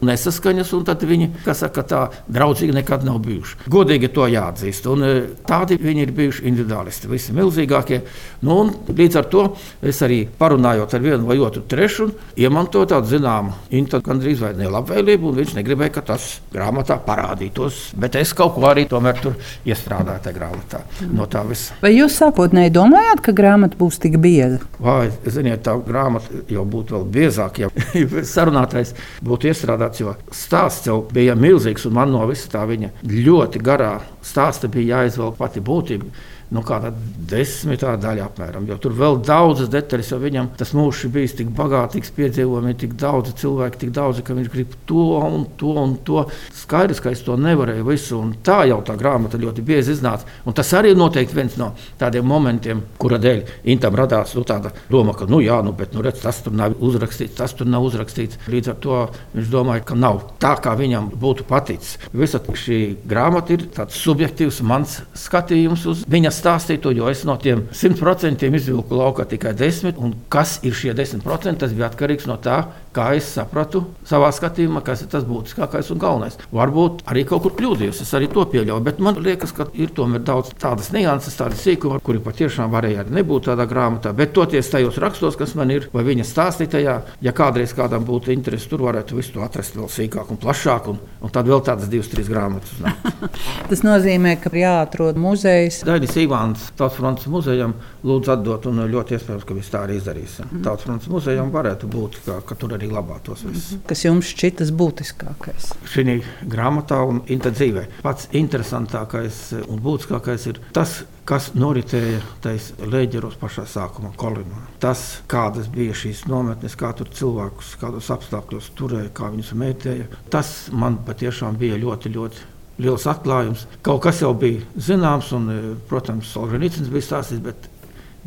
nesaskaņas, 0.07 0.73
un 0.77 0.85
tad 0.87 1.03
viņi, 1.07 1.29
kas 1.45 1.63
saka, 1.65 1.83
tā 1.87 2.01
draudzīgi 2.31 2.75
nekad 2.77 3.05
nav 3.07 3.19
bijuši. 3.25 3.67
Godīgi 3.71 4.11
to 4.15 4.27
jāatzīst, 4.31 4.89
un 4.91 5.05
e, 5.05 5.13
tādi 5.47 5.79
viņi 5.81 6.05
ir 6.05 6.13
bijuši 6.17 6.45
individuālisti, 6.51 7.09
visi 7.11 7.35
milzīgākie. 7.37 8.01
Nu, 8.47 8.59
līdz 8.87 9.19
ar 9.21 9.29
to 9.31 9.45
es 9.81 10.01
arī 10.05 10.23
parunājot 10.39 10.95
ar 10.97 11.03
vienu 11.03 11.29
vai 11.29 11.39
otru 11.43 11.63
trešu, 11.67 12.09
iemantoju 12.37 12.91
tādu 12.93 13.11
zināmu, 13.15 13.55
intu 13.75 14.01
gandrīz 14.03 14.43
vai 14.43 14.53
nelabvēlību, 14.57 15.31
un 15.31 15.41
viņš 15.41 15.55
negribēja, 15.57 15.95
ka 15.97 16.05
tas 16.13 16.29
grāmatā 16.53 16.99
parādītos, 17.03 17.91
bet 17.99 18.17
es 18.19 18.33
kaut 18.37 18.55
ko 18.57 18.67
arī 18.69 18.87
tomēr 18.89 19.19
tur 19.21 19.37
iestrādāju 19.67 20.23
tajā 20.25 20.37
grāmatā 20.37 20.83
no 21.13 21.27
tā 21.31 21.43
visa. 21.47 21.77
Vai 21.81 21.93
jūs 21.95 22.17
sākotnēji 22.21 22.73
domājāt, 22.75 23.23
ka 23.25 23.35
grāmata 23.37 23.79
būs 23.79 23.99
tik 24.03 24.19
bieza? 24.21 24.61
Vai, 24.81 25.09
ziniet, 25.25 25.63
tā 25.65 25.75
grāmata 25.83 26.43
jau 26.51 26.65
būtu 26.67 26.97
vēl 26.97 27.07
biezāka, 27.17 27.67
ja 27.67 27.71
sarunātais 28.35 28.93
būtu 29.25 29.51
iestrādāts, 29.51 30.01
jo 30.03 30.15
stāsts 30.31 30.89
jau 30.89 31.01
bija 31.13 31.35
milzīgs, 31.37 31.87
un 31.87 31.97
man 31.97 32.11
no 32.13 32.25
visa 32.29 32.49
tā 32.53 32.65
viņa 32.69 32.93
ļoti 33.07 33.61
garā 33.63 33.93
stāsta 34.25 34.69
bija 34.71 35.01
jāizvelk 35.01 35.37
pati 35.39 35.63
būtība 35.63 36.11
nu, 36.53 36.63
kāda 36.65 36.91
desmitā 37.27 37.95
daļa 37.99 38.27
apmēram. 38.27 38.67
Jo 38.69 38.77
tur 38.81 38.95
vēl 38.97 39.19
daudzas 39.25 39.71
detaļas, 39.71 40.11
jo 40.13 40.19
viņam 40.21 40.51
tas 40.59 40.73
mūžs 40.77 41.05
ir 41.07 41.13
bijis 41.15 41.35
tik 41.39 41.51
bagātīgs, 41.57 42.13
piedzīvojumi, 42.15 42.75
tik 42.79 42.95
daudz 42.99 43.33
cilvēku, 43.41 43.81
tik 43.81 43.91
daudz, 43.95 44.21
ka 44.25 44.35
viņš 44.37 44.51
grib 44.53 44.75
to 44.89 45.07
un 45.19 45.47
to 45.59 45.73
un 45.81 45.97
to. 46.07 46.23
Skaidrs, 46.55 47.01
ka 47.03 47.11
es 47.11 47.23
to 47.25 47.35
nevarēju 47.39 47.87
visu, 47.87 48.19
un 48.21 48.33
tā 48.43 48.61
jau 48.69 48.79
tā 48.85 48.95
grāmata 48.99 49.39
ļoti 49.41 49.65
bieži 49.67 49.95
iznāca. 49.97 50.27
Un 50.47 50.55
tas 50.57 50.71
arī 50.77 50.93
noteikti 50.97 51.35
viens 51.37 51.57
no 51.59 51.73
tādiem 51.99 52.27
momentiem, 52.27 52.83
kura 53.01 53.19
dēļ 53.21 53.43
Intam 53.73 53.95
radās 53.97 54.33
nu, 54.37 54.45
tāda 54.47 54.71
doma, 54.91 55.15
ka, 55.17 55.27
nu, 55.29 55.41
jā, 55.43 55.59
nu, 55.65 55.73
bet, 55.75 55.93
nu, 55.95 56.03
redz, 56.05 56.21
tas 56.23 56.39
tur 56.45 56.55
nav 56.55 56.77
uzrakstīts, 56.83 57.35
tas 57.37 57.55
tur 57.57 57.67
nav 57.69 57.85
uzrakstīts. 57.87 58.39
Līdz 58.51 58.71
ar 58.71 58.79
to 58.83 59.01
viņš 59.35 59.51
domāja, 59.51 59.83
ka 59.87 59.97
nav 59.99 60.21
tā, 60.41 60.53
kā 60.63 60.75
viņam 60.79 61.11
būtu 61.19 61.47
paticis. 61.49 61.97
Visa 62.15 62.39
šī 62.57 62.79
grāmata 63.07 63.53
ir 63.55 63.67
tāds 63.75 63.97
subjektīvs 64.01 64.61
mans 64.65 64.99
skatījums 65.17 65.85
uz 65.89 66.03
viņas 66.09 66.36
stāstītu, 66.37 66.93
jo 66.95 67.09
es 67.11 67.23
no 67.27 67.37
tiem 67.41 67.65
100% 67.73 68.47
izvilku 68.47 68.97
laukā 68.97 69.27
tikai 69.29 69.55
10%. 69.57 69.97
Un 69.97 70.15
kas 70.31 70.59
ir 70.67 70.75
šie 70.77 70.93
10%? 70.97 71.57
Tas 71.61 71.73
bija 71.73 71.89
atkarīgs 71.89 72.27
no 72.29 72.37
tā, 72.41 72.61
kā 72.97 73.11
es 73.17 73.27
sapratu 73.35 73.83
savā 74.07 74.29
skatījumā, 74.33 74.81
kas 74.85 75.03
ir 75.03 75.11
tas 75.11 75.25
būtiskākais 75.27 75.91
un 75.93 76.01
galvenais. 76.01 76.37
Varbūt 76.53 77.03
arī 77.11 77.23
kaut 77.29 77.43
kur 77.45 77.55
kļūdījos, 77.57 78.01
es 78.03 78.13
arī 78.17 78.29
to 78.31 78.45
pieļauju, 78.49 78.83
bet 78.85 79.01
man 79.03 79.19
liekas, 79.23 79.53
ka 79.55 79.67
ir 79.77 79.93
tomēr 79.97 80.23
daudz 80.25 80.53
tādas 80.59 80.89
nianses, 80.95 81.37
tādas 81.37 81.61
sīkumi, 81.65 82.01
kuri 82.05 82.21
patiešām 82.25 82.71
varēja 82.73 83.03
arī 83.03 83.17
nebūt 83.19 83.49
tādā 83.51 83.67
grāmatā. 83.69 84.13
Bet 84.17 84.33
toties 84.37 84.71
tajos 84.73 84.97
rakstos, 85.03 85.37
kas 85.39 85.53
man 85.59 85.73
ir, 85.73 85.89
vai 85.93 86.05
viņa 86.07 86.25
stāstītajā, 86.27 86.95
ja 87.25 87.35
kādreiz 87.37 87.75
kādam 87.77 88.05
būtu 88.07 88.33
interesi, 88.33 88.69
tur 88.71 88.87
varētu 88.87 89.19
visu 89.19 89.35
to 89.35 89.45
atrast 89.45 89.77
vēl 89.77 89.89
sīkāk 89.93 90.33
un 90.33 90.41
plašāk, 90.41 90.89
un, 90.93 91.01
un 91.21 91.33
tad 91.33 91.49
vēl 91.49 91.61
tādas 91.65 91.91
divas, 91.91 92.09
trīs 92.11 92.31
grāmatas. 92.31 92.73
tas 93.71 93.85
nozīmē, 93.85 94.37
ka 94.41 94.53
jāatrod 94.57 95.19
muzejs. 95.21 95.83
Daidis 95.87 96.17
Ivāns 96.27 96.69
Tautas 96.77 96.97
frontes 96.99 97.27
muzejam 97.31 97.73
lūdzu 98.07 98.33
atdot, 98.35 98.67
un 98.69 98.83
ļoti 98.91 99.17
iespējams, 99.17 99.47
ka 99.47 99.57
mēs 99.57 99.71
tā 99.73 99.83
arī 99.87 99.97
izdarīsim. 100.01 100.51
Mm. 100.51 100.63
Tautas 100.67 100.87
frontes 100.87 101.11
muzejam 101.11 101.51
varētu 101.53 101.89
būt, 101.91 102.21
ka, 102.25 102.39
ka 102.47 102.57
tur 102.59 102.75
arī 102.77 102.91
glabātos. 102.91 103.45
Viss. 103.47 103.73
Mhm. 103.73 103.83
Kas 103.89 104.05
jums 104.05 104.31
šķitas 104.33 104.73
būtiskākais? 104.77 105.71
Šī 105.87 106.19
grāmatā 106.47 107.01
un 107.07 107.23
dzīvē 107.27 107.87
pats 108.03 108.27
interesantākais 108.35 109.43
un 109.67 109.79
būtiskākais 109.83 110.49
ir 110.51 110.59
tas, 110.75 110.99
kas 111.27 111.49
noritēja 111.59 112.21
tajos 112.43 112.69
leģeros 112.87 113.35
pašā 113.41 113.65
sākuma 113.67 114.13
kolinā. 114.19 114.61
Tas, 114.83 115.21
kādas 115.27 115.67
bija 115.71 115.95
šīs 115.97 116.25
nometnes, 116.31 116.77
kā 116.79 116.93
tur 116.95 117.09
cilvēkus, 117.11 117.75
kādos 117.81 118.11
apstākļos 118.15 118.71
turēja, 118.79 119.11
kā 119.17 119.31
viņus 119.33 119.55
mētēja, 119.59 120.07
tas 120.31 120.69
man 120.71 121.01
patiešām 121.07 121.59
bija 121.59 121.79
ļoti, 121.81 122.13
ļoti 122.15 122.45
liels 122.81 123.07
atklājums. 123.09 123.67
Kaut 123.85 124.03
kas 124.05 124.21
jau 124.23 124.33
bija 124.37 124.63
zināms, 124.89 125.33
un, 125.37 125.51
protams, 125.89 126.31
Solženīcins 126.33 126.91
bija 126.93 127.09
stāstījis, 127.09 127.45
bet, 127.45 127.69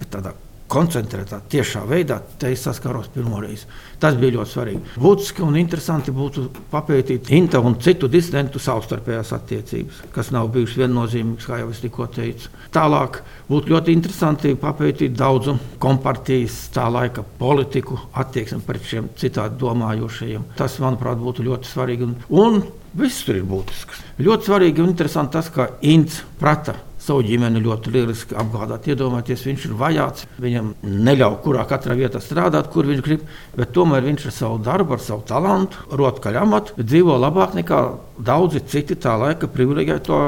bet 0.01 0.15
tādā 0.15 0.35
koncentrētā, 0.71 1.41
tiešā 1.51 1.83
veidā 1.89 2.21
te 2.39 2.51
saskaros 2.57 3.11
pirmo 3.15 3.41
reizi. 3.43 3.67
Tas 4.01 4.15
bija 4.19 4.37
ļoti 4.39 4.53
svarīgi. 4.53 4.81
Būtiski 5.03 5.43
un 5.45 5.59
interesanti 5.59 6.15
būtu 6.15 6.47
papētīt 6.71 7.33
Inta 7.37 7.61
un 7.65 7.77
citu 7.83 8.09
disidentu 8.11 8.63
savstarpējās 8.63 9.33
attiecības, 9.37 10.03
kas 10.15 10.31
nav 10.35 10.51
bijušas 10.55 10.81
viennozīmīgas, 10.85 11.49
kā 11.51 11.61
jau 11.61 11.71
es 11.75 11.83
tikko 11.83 12.07
teicu. 12.15 12.53
Tālāk 12.75 13.21
būtu 13.51 13.75
ļoti 13.75 13.95
interesanti 13.97 14.55
papētīt 14.61 15.17
daudzu 15.19 15.57
kompartijas 15.83 16.63
tā 16.75 16.87
laika 16.93 17.25
politiku 17.41 17.99
attieksmi 18.23 18.63
pret 18.67 18.87
šiem 18.87 19.11
citādi 19.19 19.59
domājošajiem. 19.61 20.53
Tas, 20.61 20.79
manuprāt, 20.83 21.19
būtu 21.21 21.47
ļoti 21.51 21.73
svarīgi. 21.73 22.07
Un, 22.07 22.17
un 22.31 22.63
viss 22.99 23.25
tur 23.27 23.39
ir 23.39 23.49
būtisks. 23.49 24.05
Ļoti 24.21 24.51
svarīgi 24.51 24.83
un 24.83 24.93
interesanti 24.93 25.37
tas, 25.39 25.51
ka 25.53 25.69
Ints 25.87 26.23
prata 26.41 26.77
savu 27.01 27.25
ģimeni 27.25 27.63
ļoti 27.65 27.93
lieliski 27.95 28.37
apgādāt. 28.39 28.89
Iedomājieties, 28.91 29.45
viņš 29.49 29.67
ir 29.69 29.77
vajāts, 29.81 30.27
viņam 30.43 30.75
neļauj 30.85 31.39
kurā 31.45 31.65
katrā 31.69 31.97
vietā 31.99 32.21
strādāt, 32.23 32.69
kur 32.73 32.89
viņš 32.89 33.05
grib, 33.07 33.25
bet 33.57 33.73
tomēr 33.77 34.05
viņš 34.07 34.27
ar 34.29 34.37
savu 34.37 34.61
darbu, 34.67 34.97
ar 34.97 35.05
savu 35.05 35.25
talantu, 35.29 35.87
rotkaļu 35.97 36.43
amatu 36.43 36.77
dzīvo 36.83 37.17
labāk 37.23 37.57
nekā 37.59 37.81
daudzi 38.21 38.63
citi 38.69 38.99
tā 39.01 39.17
laika 39.21 39.49
privileģēto 39.51 40.21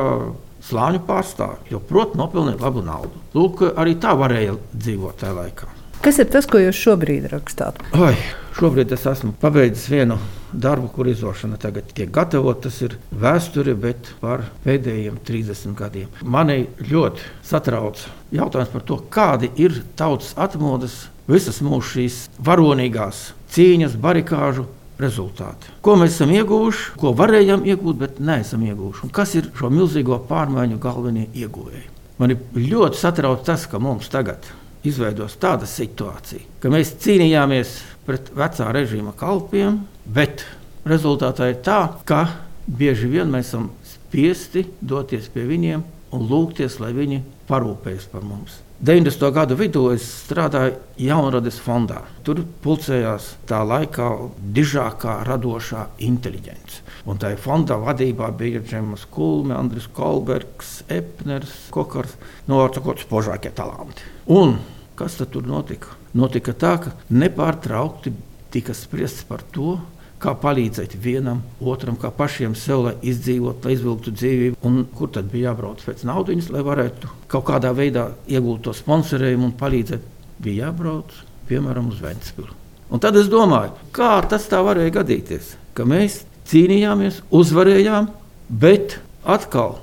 slāņu 0.63 1.05
pārstāvji, 1.07 1.73
jo 1.75 1.83
prot 1.87 2.17
nopelnīt 2.19 2.63
labu 2.63 2.85
naudu. 2.87 3.23
Lūk, 3.37 3.67
arī 3.77 3.97
tā 4.01 4.15
varēja 4.19 4.57
dzīvot 4.73 5.19
tajā 5.21 5.39
laikā. 5.39 5.73
Kas 6.03 6.19
ir 6.19 6.31
tas, 6.33 6.49
ko 6.51 6.59
jūs 6.59 6.79
šobrīd 6.79 7.29
rakstāt? 7.31 7.79
Oi, 7.95 8.15
šobrīd 8.59 8.95
es 8.97 9.05
esmu 9.07 9.37
pabeidzis 9.43 9.91
vienu 9.93 10.17
darbu, 10.53 10.89
kur 10.95 11.09
izdošana 11.09 11.57
tagad 11.61 11.93
tiek 11.97 12.11
gatavota. 12.13 12.69
Tas 12.69 12.81
ir 12.85 12.97
vēsture, 13.11 13.75
bet 13.79 14.13
par 14.21 14.45
pēdējiem 14.67 15.19
30 15.27 15.77
gadiem. 15.79 16.11
Mani 16.23 16.67
ļoti 16.91 17.25
satrauc 17.47 18.05
jautājums 18.35 18.73
par 18.73 18.87
to, 18.89 19.01
kādi 19.13 19.51
ir 19.61 19.83
tautas 19.99 20.35
atmodas, 20.37 21.07
visas 21.29 21.63
mūsu 21.65 21.97
šīs 21.97 22.21
varonīgās 22.43 23.33
cīņas, 23.53 23.99
barikāžu 24.01 24.67
rezultāti. 25.03 25.71
Ko 25.85 25.97
mēs 25.99 26.17
esam 26.17 26.33
ieguvuši, 26.35 26.93
ko 27.01 27.13
varējām 27.19 27.65
iegūt, 27.69 27.99
bet 27.99 28.21
neesam 28.23 28.63
ieguvuši. 28.67 29.07
Un 29.07 29.15
kas 29.15 29.35
ir 29.39 29.51
šo 29.59 29.71
milzīgo 29.73 30.21
pārmaiņu 30.29 30.79
galvenie 30.83 31.29
ieguvēji? 31.35 31.89
Mani 32.23 32.37
ļoti 32.55 33.01
satrauc 33.01 33.43
tas, 33.47 33.65
ka 33.67 33.81
mums 33.83 34.11
tagad 34.13 34.47
izveidos 34.87 35.35
tāda 35.43 35.67
situācija, 35.69 36.45
ka 36.63 36.71
mēs 36.73 36.95
cīnījāmies 37.03 37.75
pret 38.07 38.31
vecā 38.35 38.69
režīma 38.75 39.15
kalpiem, 39.19 39.81
bet 40.05 40.47
rezultātā 40.89 41.53
ir 41.53 41.63
tā, 41.65 41.81
ka 42.09 42.27
bieži 42.67 43.11
vien 43.11 43.31
mēs 43.31 43.53
esam 43.53 43.71
spiesti 43.87 44.67
doties 44.81 45.31
pie 45.33 45.47
viņiem 45.49 45.87
un 46.13 46.29
lūgties, 46.29 46.81
lai 46.83 46.93
viņi 46.97 47.23
parūpējas 47.49 48.11
par 48.13 48.27
mums. 48.27 48.61
90. 48.83 49.29
gadu 49.31 49.55
vidū 49.55 49.85
es 49.95 50.03
strādāju 50.25 50.75
Jaunradas 50.99 51.61
fondā. 51.63 52.01
Tur 52.27 52.41
pulcējās 52.65 53.29
tā 53.47 53.61
laikā 53.63 54.09
dižākā 54.57 55.21
radošā 55.29 55.85
inteliģence. 56.03 56.81
Un 57.07 57.21
tajā 57.23 57.39
fonda 57.39 57.77
vadībā 57.79 58.33
bija 58.35 58.59
Džemas 58.59 59.07
Kulme, 59.15 59.55
Andris 59.55 59.87
Kolbergs, 59.95 60.81
Epners, 60.91 61.55
Kokars, 61.71 62.17
no 62.49 62.59
nu, 62.59 62.65
otras 62.65 63.07
spožākie 63.07 63.55
talanti. 63.55 64.03
Un 64.35 64.57
kas 64.99 65.21
tur 65.23 65.47
notika? 65.47 65.95
Notika 66.19 66.51
tā, 66.51 66.75
ka 66.83 66.97
nepārtraukti 67.15 68.11
tika 68.53 68.77
spriests 68.77 69.27
par 69.29 69.43
to, 69.55 69.79
kā 70.23 70.37
palīdzēt 70.39 70.95
vienam, 71.03 71.41
otram, 71.59 71.97
kā 71.99 72.13
pašiem 72.15 72.55
sev, 72.59 72.85
lai 72.87 72.95
izdzīvotu, 73.11 73.67
lai 73.67 73.75
izvilktu 73.75 74.15
dzīvību. 74.15 74.61
Un 74.69 74.85
kur 74.95 75.11
tad 75.11 75.33
bija 75.33 75.51
jābrauc 75.51 75.83
pēc 75.83 76.05
naudas, 76.07 76.51
lai 76.55 76.63
varētu 76.63 77.11
kaut 77.33 77.49
kādā 77.51 77.73
veidā 77.75 78.13
iegūt 78.31 78.69
to 78.69 78.77
sponsorējumu 78.77 79.51
un 79.51 79.59
palīdzēt? 79.59 80.09
Bija 80.43 80.69
jābrauc 80.69 81.15
piemēram 81.53 81.91
uz 81.93 82.03
Vēncpili. 82.03 82.53
Un 82.93 83.01
tad 83.03 83.17
es 83.17 83.31
domāju, 83.33 83.73
kā 83.95 84.19
tas 84.29 84.45
tā 84.51 84.61
varēja 84.65 84.99
gadīties, 84.99 85.55
ka 85.77 85.87
mēs 85.89 86.23
cīnījāmies, 86.51 87.23
uzvarējām, 87.33 88.11
bet 88.49 88.99
atkal 89.25 89.79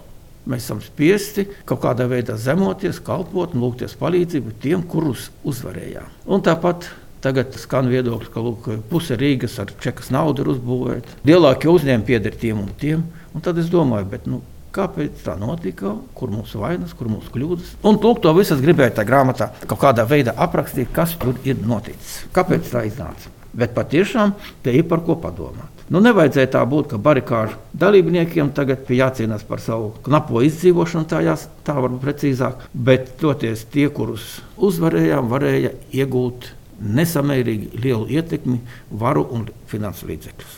mēs 0.49 0.65
esam 0.65 0.81
spiesti 0.81 1.47
kaut 1.69 1.81
kādā 1.83 2.07
veidā 2.09 2.37
zemoties, 2.39 3.01
kalpot 3.05 3.55
un 3.55 3.65
lūgties 3.65 3.97
palīdzību 3.99 4.55
tiem, 4.61 4.85
kurus 4.89 5.29
uzvarējām. 5.47 6.09
Un 6.29 6.45
tāpat 6.45 6.89
Tagad 7.19 7.57
skan 7.59 7.89
viedoklis, 7.91 8.29
ka 8.31 8.43
lūk, 8.43 8.69
puse 8.91 9.17
Rīgas 9.19 9.57
ar 9.59 9.73
čekas 9.83 10.07
naudu 10.15 10.45
ir 10.45 10.53
uzbūvēta. 10.53 11.17
Lielākie 11.27 11.67
uzņēmumi 11.71 12.07
pieder 12.07 12.37
tiem 12.39 12.61
un 12.63 12.69
tiem. 12.79 13.03
Un 13.35 13.43
tad 13.43 13.59
es 13.59 13.67
domāju, 13.71 14.07
bet, 14.13 14.29
nu, 14.29 14.39
kāpēc 14.75 15.25
tā 15.25 15.35
notika, 15.39 15.95
kur 16.15 16.31
mūsu 16.31 16.61
vainas, 16.61 16.93
kur 16.95 17.09
mūsu 17.11 17.33
kļūdas. 17.33 17.73
Un 17.83 17.99
lūk, 17.99 18.21
to 18.23 18.31
visu 18.37 18.55
es 18.55 18.63
gribēju 18.63 18.95
tajā 18.97 19.09
grāmatā 19.09 19.49
kaut 19.65 19.81
kādā 19.81 20.05
veidā 20.07 20.35
aprakstīt, 20.37 20.93
kas 20.95 21.17
tur 21.19 21.35
ir 21.43 21.59
noticis. 21.65 22.23
Kāpēc 22.35 22.71
tā 22.71 22.85
iznāca? 22.87 23.33
Bet 23.59 23.73
patiešām 23.73 24.35
te 24.63 24.71
ir 24.77 24.85
par 24.87 25.01
ko 25.03 25.17
padomāt. 25.19 25.79
Nu, 25.89 25.97
nevajadzēja 26.05 26.51
tā 26.53 26.61
būt, 26.69 26.91
ka 26.91 26.99
barikāžu 27.01 27.57
dalībniekiem 27.81 28.51
tagad 28.53 28.85
ir 28.93 28.99
jācīnās 28.99 29.41
par 29.49 29.57
savu 29.63 29.89
knapo 30.05 30.43
izdzīvošanu, 30.45 31.07
tā, 31.09 31.23
jās, 31.25 31.47
tā 31.65 31.73
varbūt 31.81 32.03
precīzāk, 32.03 32.67
bet 32.73 33.15
toties 33.17 33.65
tie, 33.73 33.87
kurus 33.89 34.35
uzvarējām, 34.69 35.31
varēja 35.33 35.73
iegūt 35.97 36.51
nesamērīgi 36.81 37.83
lielu 37.83 38.07
ietekmi, 38.19 38.59
varu 38.91 39.25
un 39.35 39.47
finansu 39.69 40.09
līdzekļus. 40.09 40.57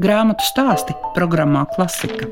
Grāmatu 0.00 0.46
stāsti 0.48 0.96
programmā 1.16 1.66
Klasika. 1.74 2.28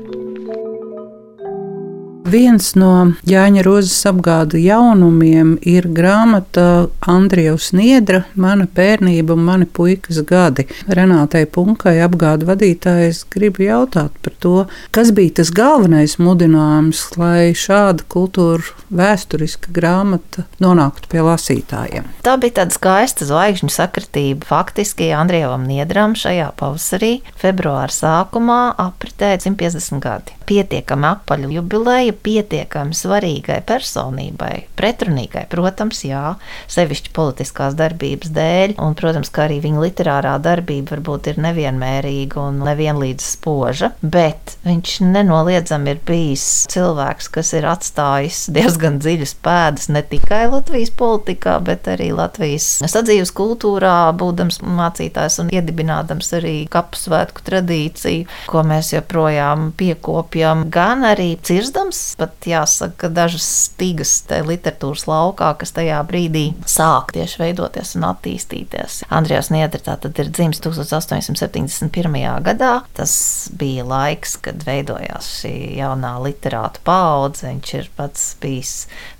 Viens 2.29 2.75
no 2.77 3.15
Jāņa 3.25 3.63
Rozes 3.65 4.03
apgāda 4.05 4.59
jaunumiem 4.61 5.55
ir 5.65 5.87
grāmata 5.89 6.89
Andrijas 7.09 7.71
Niedra, 7.73 8.19
Mana 8.37 8.67
bērnība 8.69 9.33
un 9.33 9.47
mani 9.47 9.65
puikas 9.65 10.19
gadi. 10.29 10.67
Renātai 10.85 11.47
Punkai 11.49 11.95
apgāda 12.05 12.45
vadītājs 12.51 13.23
gribu 13.33 13.65
jautāt 13.65 14.13
par 14.21 14.35
to, 14.45 14.53
kas 14.93 15.09
bija 15.15 15.39
tas 15.39 15.49
galvenais 15.55 16.19
mudinājums, 16.21 17.01
lai 17.17 17.49
šāda 17.57 18.05
kultūra 18.13 18.77
vēsturiska 18.93 19.73
grāmata 19.73 20.45
nonāktu 20.61 21.09
pie 21.09 21.25
lasītājiem. 21.25 22.11
Tā 22.25 22.37
bija 22.41 22.59
tāda 22.61 22.77
skaista 22.77 23.25
zvaigžņu 23.25 23.71
sakritība. 23.73 24.45
Faktiski 24.49 25.09
Andrijam 25.17 25.65
Niedram 25.65 26.13
šajā 26.19 26.51
pavasarī, 26.61 27.15
februāra 27.41 27.93
sākumā, 27.93 28.61
apritēja 28.85 29.41
150 29.47 30.05
gadi. 30.05 30.37
Pietiekami 30.49 31.09
apaļu 31.15 31.53
jubileja 31.57 32.18
pietiekami 32.23 32.95
svarīgai 32.95 33.59
personībai, 33.67 34.53
pretrunīgai, 34.79 35.45
protams, 35.51 36.03
jā, 36.07 36.35
sevišķi 36.71 37.13
politiskās 37.15 37.77
darbības 37.79 38.33
dēļ, 38.35 38.75
un, 38.81 38.95
protams, 38.99 39.31
ka 39.33 39.45
arī 39.47 39.59
viņa 39.63 39.83
literārā 39.85 40.35
darbība 40.43 40.95
varbūt 40.95 41.31
ir 41.31 41.41
nevienmērīga 41.43 42.41
un 42.41 42.61
nevienlīdz 42.67 43.25
spoža, 43.35 43.91
bet 44.01 44.55
viņš 44.65 44.95
nenoliedzami 45.09 45.95
ir 45.95 46.01
bijis 46.07 46.45
cilvēks, 46.71 47.29
kas 47.33 47.53
ir 47.57 47.67
atstājis 47.69 48.45
diezgan 48.55 48.99
dziļas 49.03 49.35
pēdas 49.45 49.89
ne 49.93 50.03
tikai 50.05 50.45
Latvijas 50.51 50.93
politikā, 50.99 51.57
bet 51.65 51.89
arī 51.91 52.11
Latvijas 52.15 52.67
sadzīves 52.89 53.33
kultūrā, 53.35 54.11
būdams 54.19 54.61
mācītājs 54.65 55.39
un 55.43 55.51
iedibinādams 55.53 56.33
arī 56.37 56.55
kapsvētku 56.71 57.45
tradīciju, 57.47 58.27
ko 58.49 58.63
mēs 58.67 58.93
joprojām 58.95 59.71
piekopjam, 59.79 60.67
gan 60.73 61.05
arī 61.07 61.31
cirzdams 61.45 62.08
pat 62.17 62.47
jāsaka, 62.49 62.95
ka 63.03 63.09
dažas 63.13 63.45
stīgas 63.69 64.13
literatūras 64.47 65.05
laukā, 65.09 65.51
kas 65.61 65.73
tajā 65.75 65.99
brīdī 66.07 66.45
sāk 66.69 67.13
tieši 67.15 67.41
veidoties 67.43 67.95
un 67.99 68.07
attīstīties. 68.09 69.03
Andrijas 69.13 69.51
Niedra 69.53 69.97
ir 70.09 70.31
dzimis 70.33 70.61
1871. 70.63 72.17
gadā. 72.45 72.71
Tas 72.97 73.13
bija 73.59 73.85
laiks, 73.87 74.37
kad 74.43 74.63
veidojās 74.65 75.29
šī 75.41 75.53
jaunā 75.77 76.15
literāta 76.23 76.81
paudze. 76.87 77.47
Viņš 77.49 77.73
ir 77.77 77.91
pats 77.97 78.25
bijis 78.41 78.73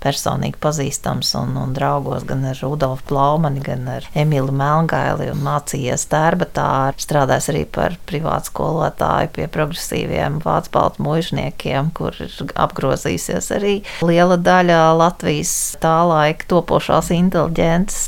personīgi 0.04 0.60
pazīstams 0.62 1.36
un, 1.40 1.56
un 1.60 1.76
draugos 1.78 2.26
gan 2.30 2.46
ar 2.50 2.60
Rudolfu 2.64 3.08
Plaumani, 3.12 3.64
gan 3.66 3.88
ar 4.00 4.10
Emilu 4.18 4.54
Melngaili 4.56 5.30
un 5.34 5.44
mācījies 5.46 6.08
tērbatā. 6.12 6.70
Strādājis 7.00 7.52
arī 7.54 7.64
par 7.70 7.98
privātu 8.10 8.54
skolotāju 8.54 9.34
pie 9.38 9.48
progresīviem 9.52 10.42
vācu 10.44 10.74
baltu 10.74 11.06
mužniekiem, 11.06 11.94
kur 11.96 12.16
ir 12.18 12.34
apgādājis 12.56 12.79
apgrozīsies 12.80 13.52
arī 13.56 13.74
liela 14.06 14.38
daļa 14.40 14.80
Latvijas 15.00 15.76
tā 15.84 16.00
laika 16.08 16.48
topošās 16.50 17.12
inteliģences. 17.16 18.08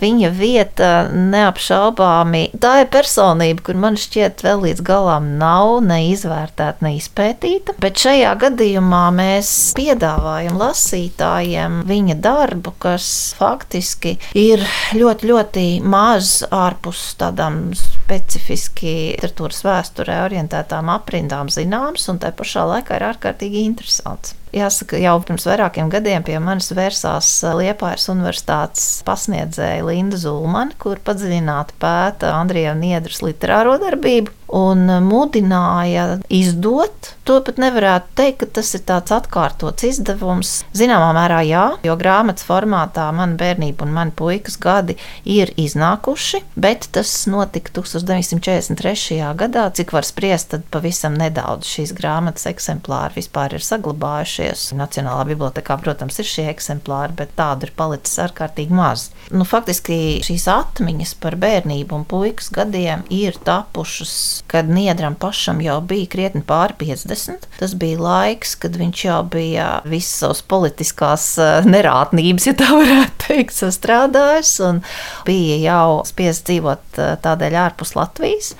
Viņa 0.00 0.30
vieta 0.36 0.90
neapšaubāmi 1.12 2.50
tā 2.60 2.80
ir 2.84 2.90
personība, 2.92 3.64
kur 3.64 3.78
man 3.80 3.96
šķiet 4.00 4.44
vēl 4.44 4.64
līdz 4.66 4.84
galam 4.86 5.32
nav 5.40 5.80
neizvērtēta, 5.86 6.84
neizpētīta. 6.84 7.76
Bet 7.80 8.00
šajā 8.00 8.34
gadījumā 8.44 9.04
mēs 9.16 9.52
piedāvājam 9.78 10.58
lasītājiem 10.60 11.80
viņa 11.88 12.18
darbu, 12.20 12.74
kas 12.82 13.08
faktiski 13.38 14.16
ir 14.38 14.64
ļoti, 14.96 15.30
ļoti 15.30 15.66
maz 15.82 16.40
ārpus 16.50 17.14
tādām 17.20 17.70
specifiski 18.00 18.94
literatūras 19.14 19.62
vēsturē 19.66 20.20
orientētām 20.26 20.90
aprindām 20.92 21.50
zināms, 21.52 22.08
un 22.12 22.20
tā 22.22 22.32
pašā 22.36 22.66
laikā 22.74 22.98
ir 22.98 23.08
ārkārtīgi 23.12 23.64
interesants. 23.68 24.34
Jāsaka, 24.50 24.98
jau 24.98 25.14
pirms 25.22 25.46
vairākiem 25.46 25.90
gadiem 25.92 26.24
pie 26.26 26.40
manis 26.42 26.72
vērsās 26.74 27.28
Liepājas 27.54 28.08
Universitātes 28.10 28.88
pasniedzēja 29.06 29.86
Linda 29.86 30.18
Zulmane, 30.18 30.74
kur 30.82 30.98
padziļināti 31.06 31.78
pēta 31.78 32.34
Andrija 32.40 32.74
Niedras 32.74 33.22
literāro 33.22 33.78
darbību 33.78 34.34
un 34.50 34.88
mudināja 35.06 36.18
izdot. 36.32 37.12
To 37.28 37.38
pat 37.46 37.60
nevarētu 37.62 38.14
teikt, 38.18 38.40
ka 38.40 38.48
tas 38.58 38.72
ir 38.74 38.82
tāds 38.88 39.14
atkārtots 39.14 39.86
izdevums. 39.86 40.52
Zināmā 40.74 41.12
mērā 41.14 41.40
jā, 41.46 41.64
jo 41.86 41.94
grāmatas 42.00 42.46
formātā 42.48 43.06
man 43.14 43.36
bērnība 43.38 43.86
un 43.86 43.94
mani 43.94 44.14
puikas 44.16 44.58
gadi 44.58 44.96
ir 45.22 45.52
iznākuši, 45.60 46.42
bet 46.58 46.88
tas 46.96 47.12
notika 47.30 47.76
1943. 47.78 49.20
gadā. 49.38 49.68
Cik 49.78 49.94
var 49.94 50.08
spriest, 50.08 50.50
tad 50.56 50.66
pavisam 50.74 51.14
nedaudz 51.20 51.70
šīs 51.70 51.94
grāmatas 51.94 52.48
eksemplāri 52.50 53.20
vispār 53.20 53.54
ir 53.54 53.64
saglabājuši 53.64 54.39
atradušies. 54.40 54.72
Nacionālā 54.76 55.24
bibliotekā, 55.28 55.76
protams, 55.80 56.18
ir 56.20 56.28
šie 56.28 56.46
eksemplāri, 56.50 57.14
bet 57.16 57.34
tādu 57.36 57.66
ir 57.66 57.72
palicis 57.76 58.18
ārkārtīgi 58.22 58.74
maz. 58.74 59.10
Nu, 59.30 59.44
faktiski 59.44 60.20
šīs 60.24 60.46
atmiņas 60.50 61.14
par 61.20 61.36
bērnību 61.40 61.94
un 61.94 62.04
puikas 62.08 62.50
gadiem 62.54 63.04
ir 63.10 63.36
tapušas, 63.44 64.42
kad 64.50 64.68
Niedram 64.70 65.16
pašam 65.20 65.60
jau 65.62 65.80
bija 65.80 66.08
krietni 66.10 66.42
pāri 66.46 66.76
50. 66.80 67.48
Tas 67.58 67.74
bija 67.74 68.00
laiks, 68.00 68.56
kad 68.60 68.76
viņš 68.80 69.04
jau 69.04 69.20
bija 69.30 69.68
visas 69.84 70.20
savas 70.24 70.42
politiskās 70.42 71.26
eh, 71.38 71.66
nerātnības, 71.68 72.48
ja 72.50 72.56
tā 72.58 72.70
varētu 72.74 73.26
teikt, 73.26 73.56
sastrādājis 73.56 74.56
un 74.66 74.80
bija 75.28 75.58
jau 75.64 76.00
spiests 76.08 76.46
dzīvot 76.48 77.02
eh, 77.02 77.12
tādēļ 77.24 77.60
ārpus 77.66 77.96
Latvijas. 77.98 78.54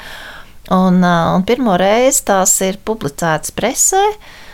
Un, 0.71 1.01
eh, 1.03 1.33
un 1.35 1.47
pirmo 1.49 1.79
reizi 1.81 2.27
tās 2.31 2.55
ir 2.67 2.79
publicētas 2.87 3.55
presē 3.57 4.05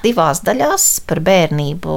divās 0.06 0.40
daļās 0.46 0.86
par 1.08 1.20
bērnību 1.26 1.96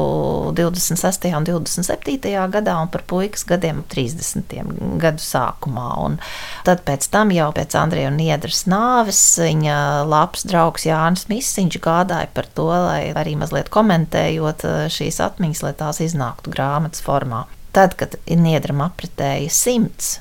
26. 0.58 1.30
un 1.38 1.48
27. 1.48 2.34
gadā 2.54 2.76
un 2.82 2.90
par 2.92 3.06
puikas 3.10 3.46
gadiem 3.50 3.84
30. 3.92 4.56
gadu 5.02 5.24
sākumā. 5.24 5.88
Un 6.06 6.18
tad 6.68 6.84
pēc 6.88 7.10
tam 7.14 7.34
jau 7.36 7.50
pēc 7.56 7.78
Andrija 7.80 8.12
un 8.12 8.20
Niedras 8.20 8.66
nāves 8.70 9.22
viņa 9.42 9.78
labs 10.10 10.46
draugs 10.50 10.88
Jānis 10.90 11.28
Misiņš 11.32 11.80
gādāja 11.84 12.32
par 12.34 12.50
to, 12.58 12.70
lai 12.74 13.12
arī 13.18 13.36
mazliet 13.40 13.72
komentējot 13.74 14.66
eh, 14.68 14.80
šīs 14.94 15.22
atmiņas, 15.30 15.64
lai 15.66 15.76
tās 15.80 16.02
iznāktu 16.06 16.54
grāmatas 16.54 17.06
formā. 17.06 17.46
Tad, 17.76 17.94
kad 18.00 18.18
Niedram 18.26 18.82
apritēja 18.82 19.52
simts 19.54 20.18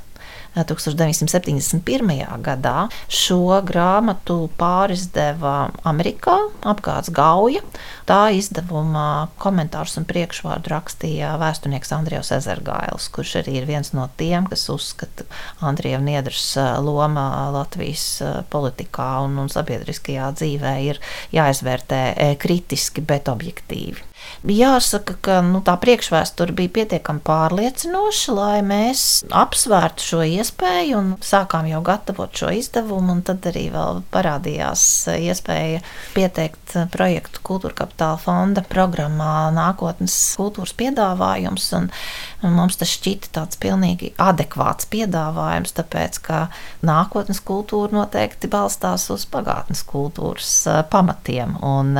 1971. 0.64 2.42
gadā 2.44 2.88
šo 3.12 3.60
grāmatu 3.66 4.48
pārizdeva 4.58 5.70
Amerikā, 5.88 6.36
apgādes 6.68 7.12
Gauja. 7.14 7.62
Tā 8.08 8.30
izdevuma 8.36 9.28
komentārus 9.40 9.98
un 10.00 10.06
priekšvārdu 10.08 10.72
rakstīja 10.72 11.34
vēsturnieks 11.40 11.92
Andrijs 11.96 12.32
Ezergailis, 12.34 13.10
kurš 13.12 13.36
arī 13.42 13.58
ir 13.60 13.68
viens 13.68 13.92
no 13.96 14.08
tiem, 14.20 14.48
kas 14.48 14.66
uzskata 14.72 15.28
Andrija 15.60 16.00
Niedras 16.02 16.54
loma 16.84 17.28
Latvijas 17.54 18.08
politikā 18.52 19.10
un, 19.26 19.38
un 19.44 19.52
sabiedriskajā 19.52 20.32
dzīvē 20.40 20.76
ir 20.88 21.02
jāizvērtē 21.36 22.02
kritiski, 22.40 23.04
bet 23.04 23.28
objektīvi. 23.28 24.07
Jāsaka, 24.46 25.16
ka 25.18 25.40
nu, 25.42 25.58
tā 25.66 25.74
priekšvēsture 25.82 26.54
bija 26.54 26.70
pietiekami 26.76 27.18
pārliecinoša, 27.26 28.34
lai 28.36 28.58
mēs 28.62 29.00
apsvērtu 29.34 30.04
šo 30.04 30.20
iespēju 30.38 30.94
un 30.94 31.08
sākām 31.26 31.66
jau 31.66 31.80
gatavot 31.82 32.30
šo 32.38 32.52
izdevumu. 32.54 33.16
Tad 33.26 33.48
arī 33.50 33.64
parādījās 34.14 34.82
iespēja 35.16 35.80
pieteikt 36.14 36.76
projektu 36.94 37.42
Kultūra 37.48 37.80
Kapitāla 37.80 38.20
fonda 38.22 38.62
programmā 38.62 39.48
nākotnes 39.56 40.14
kultūras 40.38 40.76
piedāvājums. 40.78 41.72
Mums 42.46 42.78
tas 42.78 42.94
šķita 42.94 43.32
tāds 43.40 43.58
pilnīgi 43.58 44.12
adekvāts 44.22 44.86
piedāvājums, 44.92 45.74
tāpēc 45.74 46.20
ka 46.22 46.44
nākotnes 46.86 47.42
kultūra 47.42 47.90
noteikti 47.96 48.46
balstās 48.52 49.08
uz 49.10 49.26
pagātnes 49.26 49.82
kultūras 49.88 50.52
pamatiem. 50.94 51.58
Un 51.66 51.98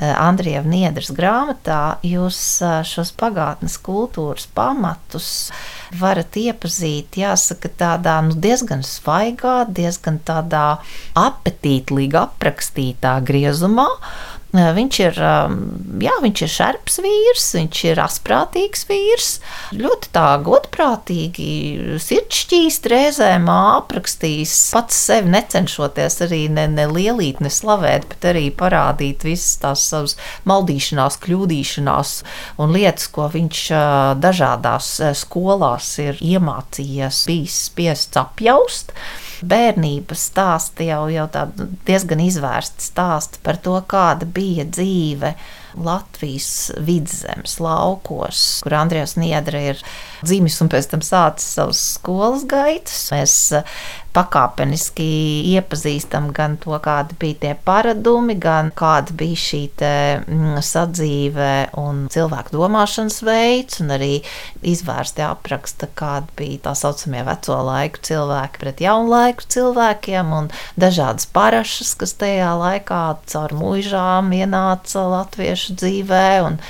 Andrieva 0.00 0.64
Niedras 0.64 1.12
grāmatā 1.12 1.63
grāmatā 1.64 1.98
jūs 2.02 2.62
šos 2.84 3.12
pagātnes 3.16 3.78
kultūras 3.78 4.46
pamatus 4.54 5.50
varat 5.98 6.36
iepazīt, 6.36 7.16
jāsaka, 7.16 7.68
tādā 7.68 8.20
nu, 8.22 8.34
diezgan 8.34 8.82
svaigā, 8.82 9.66
diezgan 9.68 10.20
tādā 10.24 10.80
apetītīgi 11.14 12.16
aprakstītā 12.16 13.20
griezumā. 13.24 13.86
Viņš 14.54 14.98
ir, 15.02 15.16
jā, 16.04 16.12
viņš 16.22 16.40
ir 16.46 16.50
šarps 16.52 17.00
vīrs, 17.02 17.46
viņš 17.56 17.78
ir 17.88 18.00
asprātīgs 18.04 18.84
vīrs, 18.86 19.30
ļoti 19.74 20.12
tā 20.14 20.28
godprātīgi, 20.46 21.48
sirdšķīst 22.04 22.86
reizēm 22.92 23.50
aprakstījis, 23.50 24.54
pats 24.76 25.00
sevi 25.08 25.32
necenšoties 25.34 26.20
arī 26.28 26.44
ne, 26.54 26.68
ne 26.70 26.86
lielīt, 26.86 27.42
ne 27.42 27.50
slavēt, 27.50 28.06
bet 28.12 28.28
arī 28.30 28.46
parādīt 28.54 29.26
visas 29.26 29.58
tās 29.64 29.88
savas 29.90 30.14
maldīšanās, 30.46 31.18
kļūdīšanās 31.26 32.14
un 32.62 32.78
lietas, 32.78 33.10
ko 33.10 33.26
viņš 33.34 33.66
dažādās 34.22 34.94
skolās 35.18 35.96
ir 36.04 36.22
iemācījies, 36.22 37.24
bijis 37.26 37.60
spiests 37.72 38.22
apjaust 38.22 38.94
bērnības 39.42 40.28
stāsti 40.30 40.88
jau, 40.90 41.04
jau 41.12 41.26
diezgan 41.88 42.22
izvērsti 42.24 42.88
stāsti 42.90 43.42
par 43.44 43.60
to, 43.64 43.76
kāda 43.90 44.28
bija 44.28 44.66
dzīve 44.68 45.34
Latvijas 45.74 46.70
vidzemes 46.86 47.56
laukos, 47.58 48.42
kur 48.62 48.76
Andrijas 48.78 49.16
Niedra 49.18 49.62
ir 49.72 49.80
dzimis 50.22 50.60
un 50.62 50.70
pēc 50.70 50.92
tam 50.92 51.02
sācis 51.02 51.56
savus 51.56 51.80
skolas 51.96 52.46
gaitas. 52.50 53.08
Mēs 53.10 53.36
pakāpeniski 54.14 55.06
iepazīstam 55.54 56.30
gan 56.34 56.56
to, 56.62 56.76
kādi 56.82 57.16
bija 57.20 57.40
tie 57.42 57.52
paradumi, 57.66 58.36
gan 58.40 58.70
kāda 58.76 59.14
bija 59.18 59.40
šī 59.40 59.62
mm, 59.74 60.60
sadzīve 60.64 61.50
un 61.80 62.04
cilvēku 62.14 62.54
domāšanas 62.54 63.20
veids, 63.26 63.80
un 63.82 63.94
arī 63.96 64.12
izvērsti 64.62 65.24
apraksta, 65.26 65.90
kāda 65.98 66.30
bija 66.38 66.62
tā 66.68 66.74
saucamie 66.78 67.24
veco 67.26 67.58
laiku 67.68 68.02
cilvēki 68.10 68.62
pret 68.62 68.82
jaunu 68.84 69.10
laiku 69.14 69.48
cilvēkiem, 69.56 70.34
un 70.38 70.50
dažādas 70.80 71.26
parašas, 71.34 71.94
kas 71.98 72.14
tajā 72.20 72.52
laikā 72.60 73.04
caur 73.30 73.56
mūžām 73.58 74.30
ienāca 74.36 75.08
latviešu 75.16 75.78
dzīvē. 75.80 76.28
Un, 76.46 76.60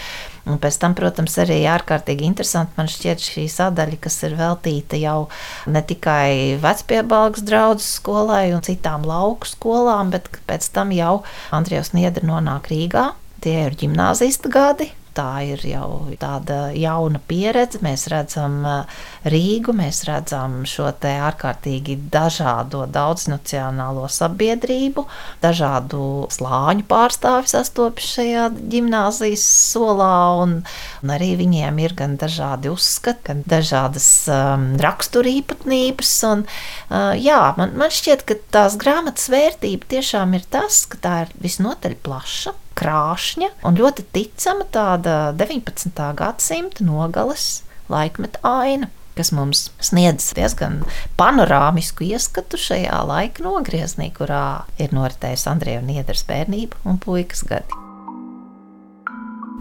Un 0.44 0.59
pēc 0.61 0.76
tam, 0.80 0.92
protams, 0.96 1.38
arī 1.40 1.62
ārkārtīgi 1.72 2.26
interesanti 2.28 2.76
man 2.76 2.90
šķiet 2.92 3.22
šī 3.24 3.46
sadaļa, 3.48 3.96
kas 4.04 4.18
ir 4.28 4.35
veltīta 4.37 5.00
jau 5.00 5.30
ne 5.72 5.80
tikai 5.80 6.59
vecpiebalgas 6.61 7.46
draugu 7.48 7.85
skolai 7.85 8.50
un 8.52 8.61
citām 8.64 9.07
lauku 9.09 9.48
skolām, 9.48 10.12
bet 10.12 10.28
pēc 10.48 10.68
tam 10.76 10.92
jau 10.92 11.22
Andrijas 11.54 11.94
Niedra 11.96 12.28
nonāk 12.28 12.68
Rīgā. 12.72 13.12
Tie 13.44 13.57
ir 13.66 13.76
gimnāzista 13.80 14.52
gadi, 14.52 14.90
tā 15.14 15.44
ir 15.46 15.62
jau 15.66 15.88
tāda 16.20 16.68
jauna 16.77 17.20
pieredze. 17.29 17.81
Mēs 17.85 18.07
redzam 18.12 18.61
uh, 18.66 19.03
Rīgu, 19.31 19.74
mēs 19.77 20.03
redzam 20.09 20.62
šo 20.68 20.90
ārkārtīgi 20.94 21.96
dažādo 22.12 22.85
daudznacionālo 22.92 24.07
sabiedrību, 24.12 25.07
dažādu 25.42 26.27
slāņu 26.35 26.87
pārstāvju 26.90 27.53
sastopas 27.55 28.09
šajā 28.16 28.48
gimnāzijas 28.72 29.44
solā, 29.72 30.16
un, 30.42 30.59
un 31.03 31.14
arī 31.14 31.35
viņiem 31.40 31.81
ir 31.85 31.96
gan 31.98 32.18
dažādi 32.20 32.72
uzskati, 32.72 33.24
gan 33.31 33.44
dažādas 33.48 34.09
um, 34.33 34.66
raksturīpatnības. 34.83 36.16
Un, 36.33 36.44
uh, 36.48 37.12
jā, 37.18 37.40
man, 37.61 37.77
man 37.81 37.94
šķiet, 37.94 38.27
ka 38.29 38.38
tās 38.55 38.79
grāmatas 38.81 39.31
vērtība 39.33 39.94
tiešām 39.96 40.37
ir 40.38 40.44
tas, 40.50 40.85
ka 40.90 41.00
tā 41.00 41.16
ir 41.27 41.35
visnotaļ 41.44 41.98
plaša 42.05 42.59
krāšņa 42.79 43.51
un 43.67 43.79
ļoti 43.79 44.07
ticama 44.15 44.67
tāda 44.75 45.33
19. 45.39 46.11
gadsimta 46.19 46.85
nogales 46.87 47.63
laikmeta 47.93 48.43
aina 48.49 48.91
kas 49.15 49.31
mums 49.35 49.69
sniedz 49.83 50.33
diezgan 50.35 50.81
panorāmisku 51.19 52.07
ieskatu 52.09 52.59
šajā 52.59 52.99
laika 53.07 53.45
nogriezienī, 53.47 54.11
kurā 54.17 54.65
ir 54.83 54.95
noritējusi 54.97 55.51
Andrija 55.53 55.83
Niedras 55.87 56.27
bērnība 56.29 56.83
un 56.89 56.99
puikas 57.03 57.45
gadi. 57.47 57.83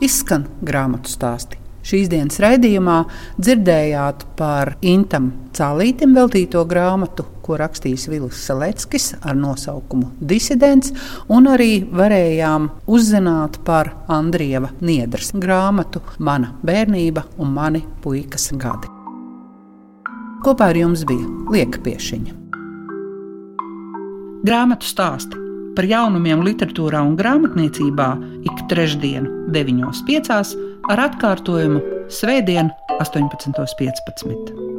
Izskan 0.03 0.49
grāmatu 0.65 1.11
stāsti. 1.13 1.62
Šīs 1.83 2.07
dienas 2.07 2.39
raidījumā 2.39 3.01
dzirdējāt 3.35 4.23
par 4.39 4.77
Intam 4.87 5.33
Cālītam 5.53 6.15
veltīto 6.15 6.63
grāmatu, 6.65 7.25
ko 7.43 7.57
rakstījis 7.59 8.07
Vilis 8.07 8.39
Seleckis 8.47 9.09
ar 9.19 9.35
nosaukumu 9.35 10.13
Disidents, 10.23 10.93
un 11.27 11.51
arī 11.51 11.83
varējām 11.91 12.69
uzzināt 12.87 13.59
par 13.67 13.91
Andrieva 14.07 14.71
Niedras 14.79 15.33
grāmatu 15.35 15.99
Mana 16.23 16.53
bērnība 16.63 17.27
un 17.43 17.51
mani 17.51 17.83
puikas 18.03 18.53
gadi. 18.55 18.87
Kopā 20.43 20.71
ar 20.71 20.79
jums 20.79 21.03
bija 21.07 21.27
Lieka 21.51 21.83
Piešiņa. 21.83 22.39
Grāmatu 24.47 24.87
stāsti 24.87 25.39
par 25.75 25.87
jaunumiem 25.89 26.43
literatūrā 26.45 27.01
un 27.03 27.15
grāmatniecībā 27.19 28.09
ik 28.47 28.67
trešdienu, 28.71 29.49
9.5 29.51 30.72
ar 30.91 31.05
atkārtojumu 31.07 31.81
Svētdien, 32.11 32.71
18.15. 32.99 34.72